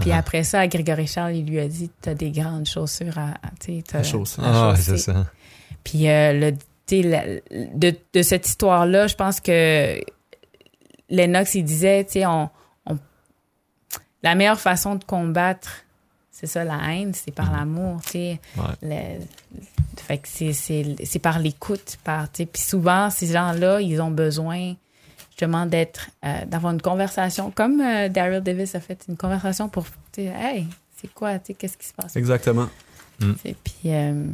[0.01, 0.17] Puis Ah.
[0.17, 3.29] après ça, à Grégory Charles, il lui a dit T'as des grandes chaussures à.
[3.31, 4.41] à- tu sais, t'as- La chaussée.
[4.43, 5.25] à Ah, c'est ça.
[5.83, 7.25] Puis euh, le, la-
[7.73, 9.99] de, de cette histoire-là, je pense que
[11.09, 12.49] Lennox, il disait, tu sais, on,
[12.85, 12.97] on-
[14.21, 15.84] la meilleure façon de combattre,
[16.37, 18.41] c'est ça, la haine, c'est par l'amour, tu sais.
[18.57, 18.63] Ouais.
[18.81, 19.25] Le-
[19.95, 22.45] fait que c'est, c'est, c'est par l'écoute, par, tu sais.
[22.45, 24.73] Puis souvent, ces gens-là, ils ont besoin
[25.29, 29.85] justement d'être, euh, d'avoir une conversation, comme euh, Daryl Davis a fait une conversation pour,
[30.11, 30.67] tu sais, hey,
[31.01, 32.17] c'est quoi, tu sais, qu'est-ce qui se passe?
[32.17, 32.67] Exactement.
[33.41, 34.25] Sais, Puis, euh,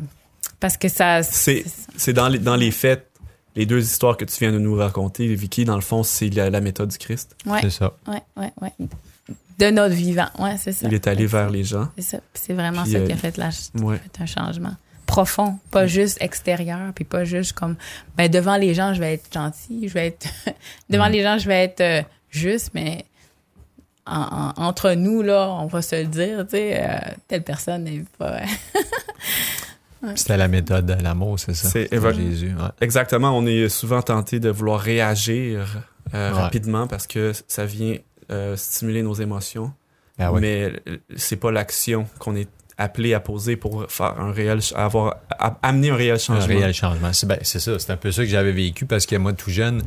[0.59, 1.21] parce que ça...
[1.21, 1.63] C'est
[1.95, 3.07] c'est dans les, dans les faits,
[3.55, 6.49] les deux histoires que tu viens de nous raconter, Vicky, dans le fond, c'est la,
[6.49, 7.35] la méthode du Christ.
[7.45, 7.59] Ouais.
[7.61, 7.93] C'est ça.
[8.07, 8.73] Ouais, ouais, ouais.
[9.59, 10.27] De notre vivant.
[10.39, 10.87] Ouais, c'est ça.
[10.87, 11.87] Il est allé vers les gens.
[11.95, 12.17] C'est ça.
[12.33, 13.49] Puis C'est vraiment Puis, ça euh, qui a fait, la,
[13.81, 13.97] Ouais.
[13.97, 14.75] fait un changement
[15.05, 17.75] profond, pas juste extérieur, puis pas juste comme
[18.15, 20.25] ben devant les gens je vais être gentil, je vais être
[20.89, 21.11] devant Mm.
[21.11, 23.03] les gens je vais être euh, juste, mais
[24.07, 27.83] en- en- entre nous là, on va se le dire, tu sais, euh, telle personne
[27.83, 28.37] n'est pas.
[30.15, 31.69] C'était la méthode de l'amour, c'est ça.
[31.69, 32.55] C'est Jésus.
[32.55, 32.69] ouais.
[32.81, 33.37] Exactement.
[33.37, 35.83] On est souvent tenté de vouloir réagir
[36.15, 36.39] euh, Ouais.
[36.41, 37.97] rapidement parce que ça vient
[38.31, 39.73] euh, stimuler nos émotions.
[40.19, 40.41] Ah ouais.
[40.41, 40.73] Mais
[41.15, 45.17] c'est pas l'action qu'on est appelé à poser pour faire un réel, avoir,
[45.61, 46.47] amener un réel Un changement.
[46.47, 47.13] réel changement.
[47.13, 49.51] C'est ben, c'est ça, c'est un peu ça que j'avais vécu parce que moi, tout
[49.51, 49.83] jeune,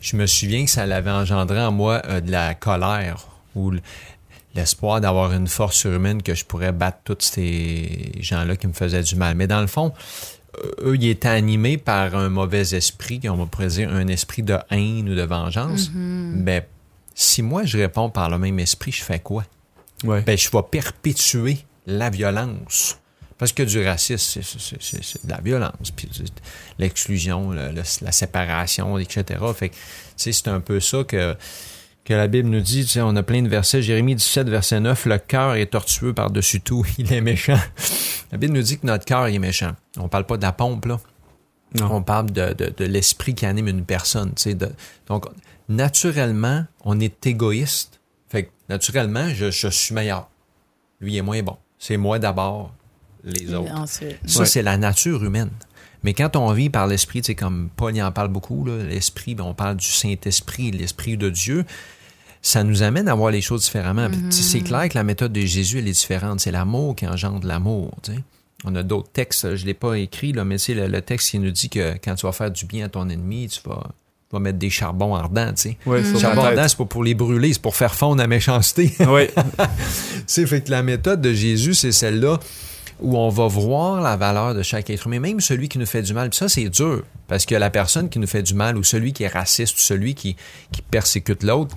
[0.00, 3.72] je me souviens que ça l'avait engendré en moi euh, de la colère ou
[4.54, 9.02] l'espoir d'avoir une force surhumaine que je pourrais battre tous ces gens-là qui me faisaient
[9.02, 9.34] du mal.
[9.34, 9.92] Mais dans le fond,
[10.58, 14.42] euh, eux, ils étaient animés par un mauvais esprit, on va pourrait dire un esprit
[14.42, 15.90] de haine ou de vengeance.
[15.94, 16.62] Ben,
[17.14, 19.44] si moi, je réponds par le même esprit, je fais quoi?
[20.04, 20.22] Ouais.
[20.22, 22.98] ben, je vais perpétuer la violence.
[23.38, 26.08] Parce que du racisme, c'est- de la violence, puis
[26.78, 29.40] l'exclusion, le- le- la séparation, etc.
[29.56, 29.74] Fait que,
[30.16, 31.36] c'est un peu ça que,
[32.04, 32.82] que la Bible nous dit.
[32.82, 33.82] Tu sais, on a plein de versets.
[33.82, 37.58] Jérémie 17, verset 9, le cœur est tortueux par-dessus tout, il est méchant.
[38.30, 39.72] La Bible nous dit que notre cœur est méchant.
[39.98, 41.00] On parle pas de la pompe, là.
[41.78, 41.88] Non.
[41.90, 44.32] On parle de, de, de l'esprit qui anime une personne.
[44.34, 44.70] tu sais, De,
[45.08, 45.24] donc,
[45.68, 48.00] naturellement, on est égoïste.
[48.28, 50.28] Fait que, naturellement, je, je suis meilleur.
[51.00, 51.56] Lui est moins bon.
[51.78, 52.72] C'est moi d'abord,
[53.24, 53.72] les autres.
[53.72, 54.18] Ensuite.
[54.26, 54.46] Ça, Ouais.
[54.46, 55.50] c'est la nature humaine.
[56.04, 59.34] Mais quand on vit par l'esprit, tu sais, comme Paul y en parle beaucoup, l'esprit,
[59.34, 61.64] ben, on parle du Saint-Esprit, l'esprit de Dieu,
[62.40, 64.08] ça nous amène à voir les choses différemment.
[64.30, 66.40] C'est clair que la méthode de Jésus, elle est différente.
[66.40, 67.92] C'est l'amour qui engendre l'amour.
[68.64, 71.02] On a d'autres textes, je ne l'ai pas écrit, là, mais tu sais, le, le
[71.02, 73.60] texte qui nous dit que quand tu vas faire du bien à ton ennemi, tu
[73.68, 73.88] vas,
[74.32, 75.52] vas mettre des charbons ardents.
[75.54, 75.78] tu sais.
[76.18, 76.50] Charbons tête.
[76.50, 78.92] ardents, c'est pas pour les brûler, c'est pour faire fondre la méchanceté.
[80.26, 82.38] C'est fait que la méthode de Jésus, c'est celle-là
[83.00, 86.02] où on va voir la valeur de chaque être humain, même celui qui nous fait
[86.02, 86.30] du mal.
[86.30, 89.12] Puis ça, c'est dur, parce que la personne qui nous fait du mal, ou celui
[89.12, 90.36] qui est raciste, ou celui qui,
[90.70, 91.76] qui persécute l'autre,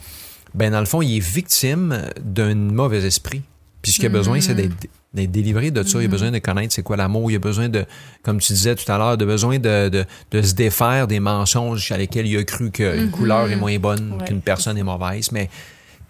[0.53, 3.41] ben dans le fond, il est victime d'un mauvais esprit.
[3.81, 4.75] Puis ce qu'il a besoin, c'est d'être
[5.15, 5.99] d'être délivré de ça.
[6.01, 7.31] Il a besoin de connaître c'est quoi l'amour.
[7.31, 7.85] Il a besoin de,
[8.23, 11.91] comme tu disais tout à l'heure, de besoin de, de, de se défaire des mensonges
[11.91, 14.25] à lesquels il a cru qu'une couleur est moins bonne, Ouais.
[14.27, 15.31] qu'une personne est mauvaise.
[15.31, 15.49] Mais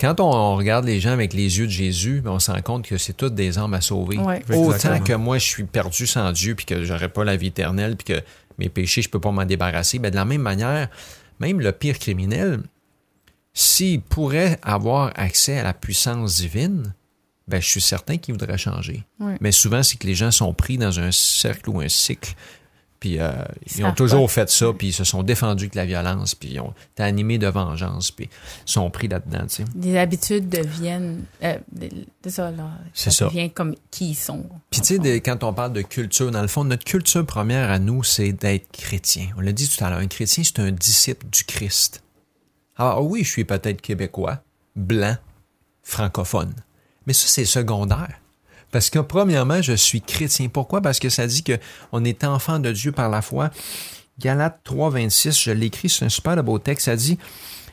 [0.02, 2.62] quand on, on regarde les gens avec les yeux de Jésus, ben, on se rend
[2.62, 4.18] compte que c'est toutes des âmes à sauver.
[4.18, 4.42] Ouais.
[4.50, 5.00] Autant Exactement.
[5.06, 8.14] que moi, je suis perdu sans Dieu, puis que j'aurais pas la vie éternelle, puis
[8.16, 8.22] que
[8.58, 10.00] mes péchés, je peux pas m'en débarrasser.
[10.00, 10.90] Ben, de la même manière,
[11.40, 12.60] même le pire criminel,
[13.54, 16.94] s'il pourrait avoir accès à la puissance divine,
[17.48, 19.04] ben, je suis certain qu'il voudrait changer.
[19.42, 22.34] Mais souvent, c'est que les gens sont pris dans un cercle ou un cycle.
[23.00, 23.30] Puis euh,
[23.76, 24.34] ils ont toujours pas.
[24.34, 27.38] fait ça, puis ils se sont défendus avec la violence, puis ils ont été animés
[27.38, 28.30] de vengeance, puis
[28.66, 29.66] ils sont pris là-dedans, tu sais.
[29.80, 31.24] Les habitudes deviennent.
[31.44, 31.90] Euh, de,
[32.24, 32.72] de ça, là.
[32.94, 33.26] C'est ça.
[33.28, 34.50] devient comme qui ils sont.
[34.72, 37.70] Puis tu sais, de- quand on parle de culture, dans le fond, notre culture première
[37.70, 39.28] à nous, c'est d'être chrétien.
[39.38, 42.02] On l'a dit tout à l'heure, un chrétien, c'est un disciple du Christ.
[42.78, 44.42] Alors oui, je suis peut-être québécois,
[44.76, 45.18] blanc,
[45.84, 46.54] francophone.
[47.08, 48.20] Mais ça, c'est secondaire.
[48.72, 50.50] Parce que premièrement, je suis chrétien.
[50.50, 50.82] Pourquoi?
[50.82, 51.58] Parce que ça dit que
[51.92, 53.52] on est enfant de Dieu par la foi.
[54.20, 56.86] Galates 3, 26, je l'écris, c'est un super beau texte.
[56.86, 57.18] Ça dit,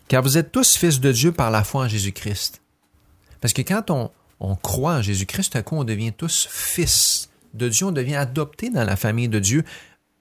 [0.09, 2.61] car vous êtes tous fils de Dieu par la foi en Jésus-Christ.
[3.41, 4.11] Parce que quand on,
[4.41, 8.71] on croit en Jésus-Christ, à coup, on devient tous fils de Dieu, on devient adopté
[8.71, 9.65] dans la famille de Dieu,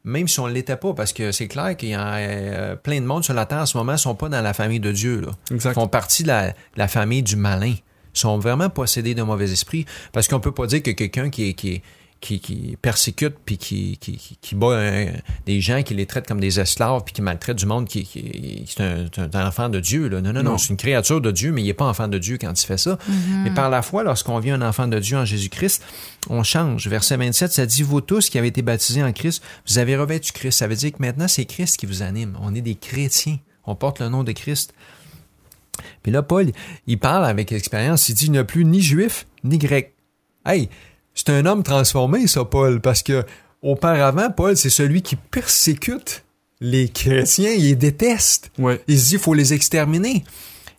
[0.04, 3.00] même si on ne l'était pas, parce que c'est clair qu'il y a euh, plein
[3.00, 4.92] de monde sur la terre en ce moment ne sont pas dans la famille de
[4.92, 5.22] Dieu.
[5.22, 5.32] Là.
[5.52, 7.76] Ils font partie de la, de la famille du malin.
[8.14, 11.54] Sont vraiment possédés d'un mauvais esprit, parce qu'on peut pas dire que quelqu'un qui est,
[11.54, 11.82] qui est,
[12.20, 15.08] qui, qui persécute puis qui, qui, qui, bat un-
[15.48, 18.64] des gens, qui les traite comme des esclaves puis qui maltraite du monde, qui, qui
[18.68, 20.08] c'est un, un enfant de Dieu.
[20.08, 20.22] Là.
[20.22, 20.58] Non, non, non, Non.
[20.60, 22.78] c'est une créature de Dieu, mais il n'est pas enfant de Dieu quand il fait
[22.78, 23.00] ça.
[23.44, 25.82] Mais par la foi, lorsqu'on vient un enfant de Dieu en Jésus-Christ,
[26.30, 26.88] on change.
[26.88, 30.32] Verset 27, ça dit, vous tous qui avez été baptisés en Christ, vous avez revêtu
[30.32, 30.60] Christ.
[30.60, 32.38] Ça veut dire que maintenant, c'est Christ qui vous anime.
[32.40, 33.40] On est des chrétiens.
[33.66, 34.76] On porte le nom de Christ.
[36.04, 36.52] Puis là, Paul,
[36.88, 38.10] il parle avec expérience.
[38.10, 39.94] Il dit, il n'y a plus ni juif, ni grec.
[40.46, 40.70] Hey,
[41.14, 43.24] c'est un homme transformé, ça, Paul, parce que
[43.62, 46.24] auparavant, Paul, c'est celui qui persécute
[46.62, 48.52] les chrétiens, il les déteste.
[48.60, 48.82] Ouais.
[48.88, 50.24] Il se dit, il faut les exterminer.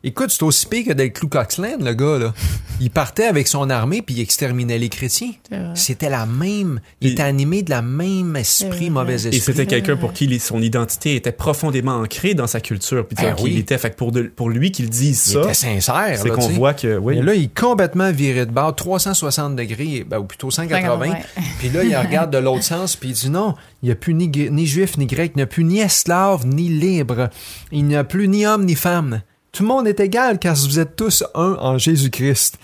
[0.04, 2.34] Écoute, c'est aussi pire que d'être Klux Klan, le gars, là.
[2.80, 5.30] Il partait avec son armée puis il exterminait les chrétiens.
[5.74, 9.40] C'était la même, il Et- était animé de la même esprit, mauvais Et esprit.
[9.40, 13.50] c'était quelqu'un pour qui son identité était profondément ancrée dans sa culture, puis Ben oui.
[13.52, 13.78] il était.
[13.78, 16.74] Fait que pour, de- pour lui qu'il dise Il ça, était sincère, c'est qu'on voit
[16.74, 17.18] que, oui.
[17.18, 20.98] Et là, il est complètement viré de bord, 360 degrés, ben, ou plutôt 180.
[20.98, 21.14] 180.
[21.60, 24.14] Puis là, il regarde de l'autre sens, puis il dit non, il n'y a plus
[24.14, 27.28] ni, ni juif, ni grec, il n'y a plus ni esclave, ni libre.
[27.70, 29.22] Il n'y a plus ni homme, ni femme.
[29.52, 32.58] Tout le monde est égal, car vous êtes tous un en Jésus-Christ.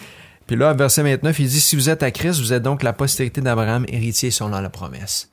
[0.46, 2.94] Puis là, verset 29, il dit, si vous êtes à Christ, vous êtes donc la
[2.94, 5.28] postérité d'Abraham, héritier selon la promesse.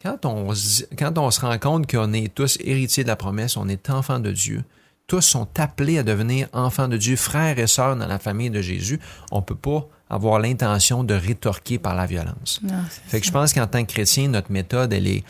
[0.00, 3.16] Quand on, se dit- quand on se rend compte qu'on est tous héritiers de la
[3.16, 4.62] promesse, on est enfants de Dieu,
[5.08, 8.62] tous sont appelés à devenir enfants de Dieu, frères et sœurs dans la famille de
[8.62, 9.00] Jésus,
[9.32, 12.60] on peut pas avoir l'intention de rétorquer par la violence.
[12.62, 12.74] Non,
[13.08, 15.24] Fait que je pense qu'en tant que chrétien, notre méthode, elle est,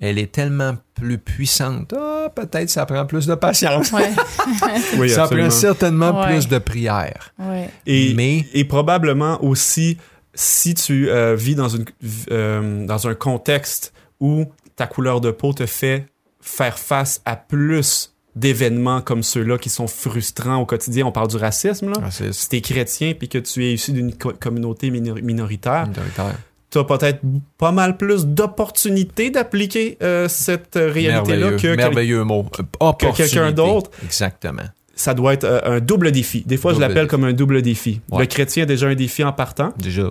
[0.00, 1.92] elle est tellement plus puissante.
[1.96, 3.92] Ah, peut-être ça prend plus de patience.
[3.92, 4.10] Ouais,
[4.98, 6.26] Oui, ça prend certainement Ouais.
[6.34, 7.32] plus de prière.
[7.38, 7.68] ouais.
[7.86, 9.98] Et, Mais- et probablement aussi,
[10.34, 11.84] si tu euh, vis dans, une,
[12.30, 14.44] euh, dans un contexte où
[14.76, 16.06] ta couleur de peau te fait
[16.40, 21.36] faire face à plus d'événements comme ceux-là qui sont frustrants au quotidien, on parle du
[21.36, 22.10] racisme, là.
[22.10, 26.36] C'est Si t'es chrétien puis que tu es issu d'une co- communauté minor- minoritaire, minoritaire.
[26.84, 27.20] T'as peut-être
[27.58, 32.46] pas mal plus d'opportunités d'appliquer euh, cette euh, réalité-là que, quel- merveilleux mot.
[32.80, 33.22] Opportunité.
[33.24, 33.90] quelqu'un d'autre.
[34.04, 34.62] Exactement.
[34.94, 36.42] ça doit être euh, un double défi.
[36.46, 38.00] Des fois, je Double l'appelle comme un double défi.
[38.10, 38.20] Ouais.
[38.20, 40.10] Le chrétien a déjà un défi en partant, Déjà.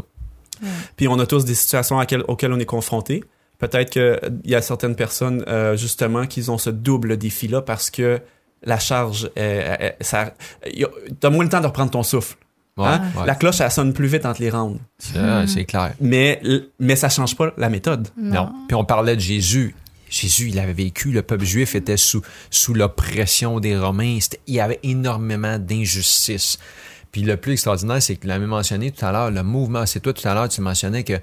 [0.95, 3.23] puis on a tous des situations à quel- auxquelles on est confronté.
[3.57, 8.19] Peut-être qu'il y a certaines personnes, euh, justement, qui ont ce double défi-là parce que
[8.63, 9.29] la charge,
[10.01, 10.33] ça,
[10.71, 10.89] y a-
[11.19, 12.35] t'as moins le temps de reprendre ton souffle.
[12.77, 13.01] Ouais, hein?
[13.17, 13.25] ouais.
[13.25, 14.79] La cloche, elle sonne plus vite entre les rounds.
[14.97, 15.93] C'est ah, c'est clair.
[16.01, 16.41] Mais,
[16.79, 18.09] mais ça change pas la méthode.
[18.17, 18.51] Non.
[18.67, 19.75] Puis on parlait de Jésus.
[20.09, 24.19] Jésus, il avait vécu, le peuple juif était sous, sous l'oppression des Romains.
[24.47, 26.59] Il y avait énormément d'injustice.
[27.11, 30.01] Puis le plus extraordinaire, c'est que tu l'avais mentionné tout à l'heure, le mouvement, c'est
[30.01, 31.13] toi tout à l'heure, tu mentionnais que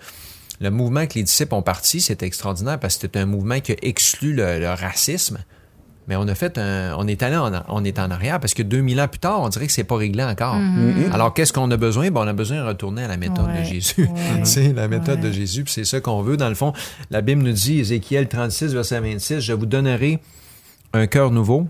[0.61, 3.73] le mouvement que les disciples ont parti, c'était extraordinaire parce que c'était un mouvement qui
[3.73, 5.39] a exclu le, le racisme.
[6.09, 8.63] Mais on a fait un, on est allé en, on est en arrière parce que
[8.65, 10.57] 2000 ans plus tard, on dirait que c'est pas réglé encore.
[11.13, 12.11] Alors qu'est-ce qu'on a besoin?
[12.11, 14.09] Ben, on a besoin de retourner à la méthode de Jésus.
[14.13, 14.41] ouais.
[14.45, 15.29] c'est la méthode Ouais.
[15.29, 16.37] de Jésus, puis c'est ça qu'on veut.
[16.37, 16.73] Dans le fond,
[17.11, 20.19] la Bible nous dit, Ézéchiel 36, verset 26, Je vous donnerai
[20.93, 21.69] un cœur nouveau,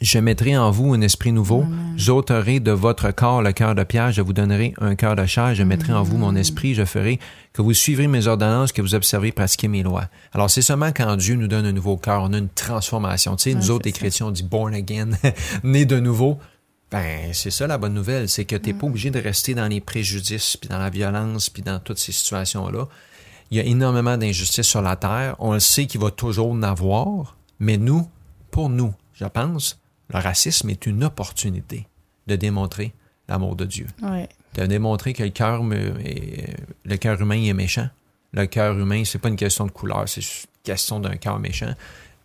[0.00, 1.64] je mettrai en vous un esprit nouveau,
[1.96, 5.54] j'ôterai de votre corps le cœur de pierre, je vous donnerai un cœur de chair,
[5.54, 7.18] je mettrai en vous mon esprit, je ferai
[7.52, 10.08] que vous suivrez mes ordonnances, que vous observez pratiquer mes lois.
[10.32, 13.36] Alors c'est seulement quand Dieu nous donne un nouveau cœur, on a une transformation.
[13.36, 15.10] Tu sais, Ouais, nous autres, les chrétiens, on dit born again,
[15.64, 16.38] né de nouveau.
[16.90, 19.66] Ben, c'est ça la bonne nouvelle, c'est que tu n'es pas obligé de rester dans
[19.66, 22.86] les préjudices, puis dans la violence, puis dans toutes ces situations-là.
[23.50, 25.36] Il y a énormément d'injustices sur la terre.
[25.38, 28.08] On le sait qu'il va toujours en avoir, mais nous,
[28.50, 29.80] pour nous, je pense,
[30.12, 31.86] le racisme est une opportunité
[32.28, 32.92] de démontrer
[33.28, 34.28] l'amour de Dieu, Ouais.
[34.54, 37.88] de démontrer que le cœur, le cœur humain est méchant.
[38.32, 40.26] Le cœur humain, c'est pas une question de couleur, c'est une
[40.62, 41.74] question d'un cœur méchant,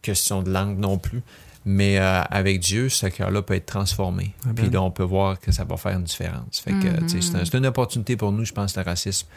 [0.02, 1.22] question de langue non plus.
[1.64, 4.34] Mais euh, avec Dieu, ce cœur-là peut être transformé.
[4.46, 4.56] Amen.
[4.56, 6.60] Puis là, on peut voir que ça va faire une différence.
[6.60, 7.06] Fait que, Mhm.
[7.06, 9.28] tu sais, c'est un- c'est une opportunité pour nous, je pense, le racisme.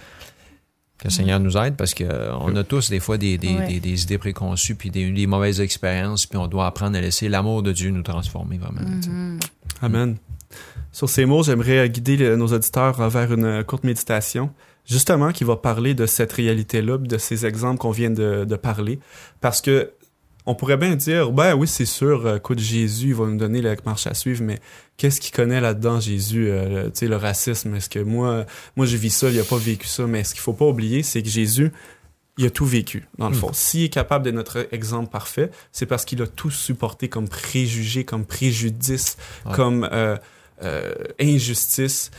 [0.98, 3.66] Que le Seigneur nous aide parce qu'on a tous des fois des, des, Ouais.
[3.66, 7.28] des- des idées préconçues puis des, des mauvaises expériences, puis on doit apprendre à laisser
[7.28, 8.80] l'amour de Dieu nous transformer vraiment.
[8.80, 9.40] Mhm.
[9.82, 10.16] Amen.
[10.92, 14.50] Sur ces mots, j'aimerais guider le- nos auditeurs vers une euh, courte méditation,
[14.86, 19.00] justement, qui va parler de cette réalité-là, de ces exemples qu'on vient de, de parler.
[19.40, 19.90] Parce que
[20.46, 23.62] on pourrait bien dire, ben oui, c'est sûr, euh, écoute, Jésus il va nous donner
[23.62, 24.58] la marche à suivre, mais
[24.96, 26.48] qu'est-ce qu'il connaît là-dedans, Jésus?
[26.50, 28.44] euh, tu sais, le racisme, est-ce que moi,
[28.76, 31.02] moi, je vis ça, il a pas vécu ça, mais ce qu'il faut pas oublier,
[31.02, 31.72] c'est que Jésus,
[32.36, 33.38] il a tout vécu, dans le Mm.
[33.38, 33.50] fond.
[33.52, 38.04] S'il est capable d'être notre exemple parfait, c'est parce qu'il a tout supporté comme préjugé,
[38.04, 39.16] comme préjudice,
[39.46, 39.52] Ouais.
[39.54, 40.16] comme euh,
[40.62, 42.10] euh, injustice,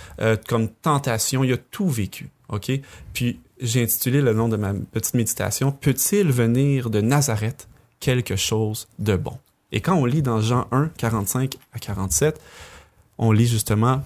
[0.48, 1.44] comme tentation.
[1.44, 2.72] Il a tout vécu, OK?
[3.14, 7.68] Puis, j'ai intitulé le nom de ma petite méditation, «Peut-il venir de Nazareth?
[8.00, 9.38] Quelque chose de bon?»
[9.72, 12.40] Et quand on lit dans Jean 1, 45 à 47,
[13.18, 14.04] on lit justement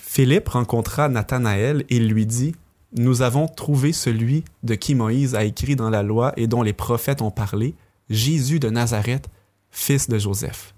[0.00, 2.54] Philippe rencontra Nathanaël et lui dit
[2.92, 6.72] nous avons trouvé celui de qui Moïse a écrit dans la loi et dont les
[6.72, 7.74] prophètes ont parlé,
[8.08, 9.28] Jésus de Nazareth,
[9.70, 10.74] fils de Joseph.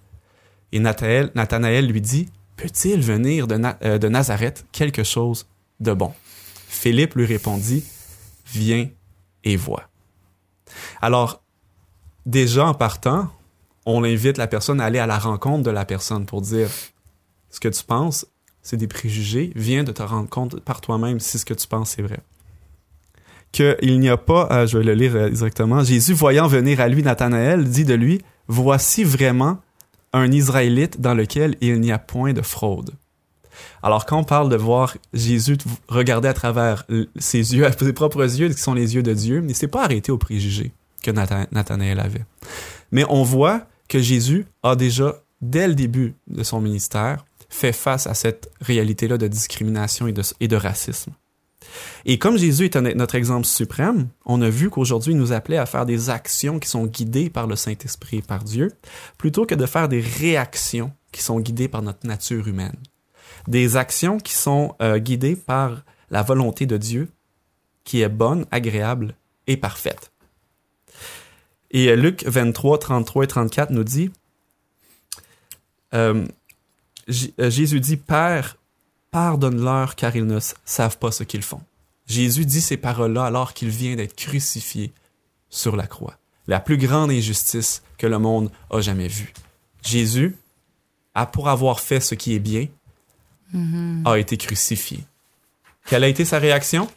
[0.72, 5.46] Et Nathanaël, lui dit, Peut-il venir de, euh, de Nazareth quelque chose
[5.78, 6.12] de bon?
[6.66, 7.84] Philippe lui répondit,
[8.46, 8.88] Viens
[9.44, 9.88] et vois.
[11.00, 11.42] Alors,
[12.26, 13.28] déjà en partant,
[13.86, 16.68] on invite la personne à aller à la rencontre de la personne pour dire
[17.50, 18.26] ce que tu penses
[18.68, 21.98] c'est des préjugés, viens de te rendre compte par toi-même si ce que tu penses
[21.98, 22.20] est vrai.
[23.50, 26.88] Qu'il n'y a pas, euh, je vais le lire euh, exactement, Jésus voyant venir à
[26.88, 29.58] lui Nathanaël dit de lui, voici vraiment
[30.12, 32.90] un Israélite dans lequel il n'y a point de fraude.
[33.82, 35.56] Alors quand on parle de voir Jésus
[35.88, 36.86] regarder à travers
[37.16, 40.12] ses yeux, ses propres yeux, qui sont les yeux de Dieu, il s'est pas arrêté
[40.12, 42.24] aux préjugés que Nathanaël avait.
[42.90, 48.06] Mais on voit que Jésus a déjà, dès le début de son ministère, fait face
[48.06, 51.12] à cette réalité-là de discrimination et de, et de racisme.
[52.04, 55.66] Et comme Jésus est notre exemple suprême, on a vu qu'aujourd'hui, il nous appelait à
[55.66, 58.70] faire des actions qui sont guidées par le Saint-Esprit et par Dieu,
[59.16, 62.76] plutôt que de faire des réactions qui sont guidées par notre nature humaine.
[63.49, 67.09] Des actions qui sont euh, guidées par la volonté de Dieu,
[67.82, 69.14] qui est bonne, agréable
[69.46, 70.12] et parfaite.
[71.70, 74.11] Et euh, Luc 23, 33 et 34 nous dit,
[75.94, 76.26] euh,
[77.09, 78.59] Jésus dit, Père,
[79.11, 81.62] pardonne-leur car ils ne savent pas ce qu'ils font.
[82.07, 84.92] Jésus dit ces paroles-là alors qu'il vient d'être crucifié
[85.49, 86.18] sur la croix.
[86.49, 89.32] La plus grande injustice que le monde a jamais vue.
[89.82, 90.36] Jésus,
[91.14, 92.66] a, pour avoir fait ce qui est bien,
[94.05, 95.05] a été crucifié.
[95.86, 96.88] Quelle a été sa réaction?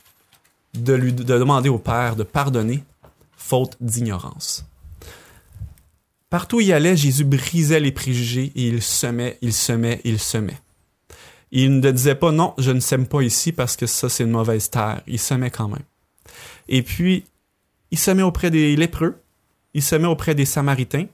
[0.73, 2.83] De lui de demander au Père de pardonner,
[3.35, 4.65] faute d'ignorance.
[6.29, 10.57] Partout où il allait, Jésus brisait les préjugés et il semait, il semait, il semait.
[11.51, 14.31] Il ne disait pas non, je ne sème pas ici parce que ça c'est une
[14.31, 15.01] mauvaise terre.
[15.07, 15.83] Il semait quand même.
[16.69, 17.25] Et puis,
[17.91, 19.21] il semait auprès des lépreux,
[19.73, 21.07] il semait auprès des samaritains,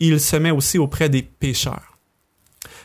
[0.00, 1.93] il semait aussi auprès des pécheurs.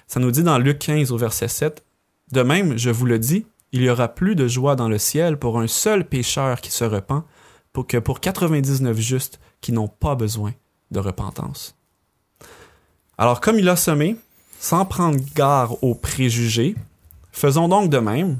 [0.09, 1.83] Ça nous dit dans Luc 15 au verset 7,
[2.31, 5.37] De même, je vous le dis, il y aura plus de joie dans le ciel
[5.37, 7.23] pour un seul pécheur qui se repent
[7.73, 10.53] pour que pour 99 justes qui n'ont pas besoin
[10.89, 11.77] de repentance.
[13.19, 14.15] Alors, comme il a semé,
[14.59, 16.73] sans prendre garde aux préjugés,
[17.31, 18.39] faisons donc de même.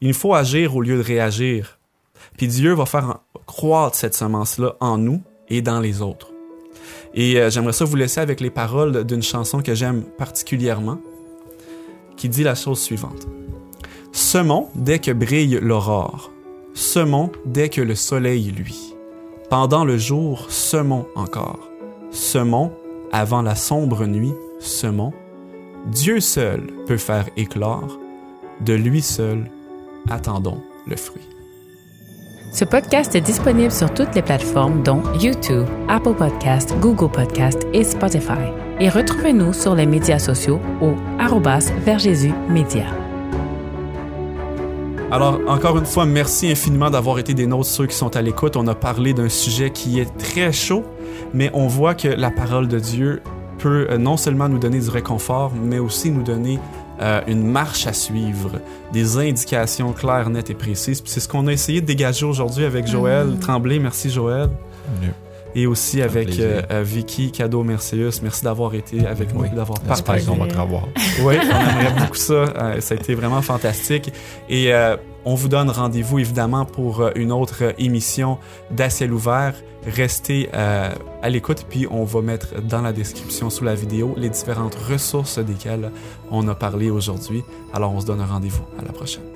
[0.00, 1.78] Il faut agir au lieu de réagir.
[2.36, 6.35] Puis Dieu va faire croître cette semence-là en nous et dans les autres.
[7.14, 10.98] Et euh, j'aimerais ça vous laisser avec les paroles d'une chanson que j'aime particulièrement,
[12.16, 13.26] qui dit la chose suivante.
[14.12, 16.30] Semons dès que brille l'aurore,
[16.74, 18.94] semons dès que le soleil luit.
[19.50, 21.70] Pendant le jour, semons encore
[22.16, 22.72] semons
[23.12, 25.12] avant la sombre nuit, semons.
[25.86, 27.98] Dieu seul peut faire éclore,
[28.60, 29.50] de lui seul
[30.08, 31.35] attendons le fruit.
[32.56, 37.84] Ce podcast est disponible sur toutes les plateformes dont YouTube, Apple Podcast, Google Podcast et
[37.84, 38.48] Spotify.
[38.80, 40.94] Et retrouvez-nous sur les médias sociaux au
[42.48, 42.86] Média.
[45.10, 48.56] Alors, encore une fois, merci infiniment d'avoir été des nôtres, ceux qui sont à l'écoute.
[48.56, 50.82] On a parlé d'un sujet qui est très chaud,
[51.34, 53.20] mais on voit que la parole de Dieu
[53.58, 56.58] peut euh, non seulement nous donner du réconfort, mais aussi nous donner
[57.00, 58.60] euh, une marche à suivre,
[58.92, 61.02] des indications claires, nettes et précises.
[61.04, 63.38] c'est ce qu'on a essayé de dégager aujourd'hui avec Joël mm.
[63.40, 63.78] Tremblay.
[63.78, 64.50] Merci Joël.
[65.56, 68.20] Et aussi avec euh, Vicky Cadeau Merceus.
[68.22, 70.26] Merci d'avoir été avec nous, d'avoir partagé.
[70.26, 70.86] qu'on va te revoir.
[71.22, 72.80] Oui, on aimerait beaucoup ça.
[72.80, 74.12] ça a été vraiment fantastique.
[74.48, 74.70] Et
[75.24, 78.38] on vous donne rendez-vous évidemment pour une autre émission
[78.70, 79.54] d'Aciel ouvert.
[79.86, 80.90] Restez euh,
[81.22, 85.38] à l'écoute, puis on va mettre dans la description sous la vidéo les différentes ressources
[85.38, 85.92] desquelles
[86.30, 87.44] on a parlé aujourd'hui.
[87.72, 88.64] Alors on se donne un rendez-vous.
[88.78, 89.35] À la prochaine.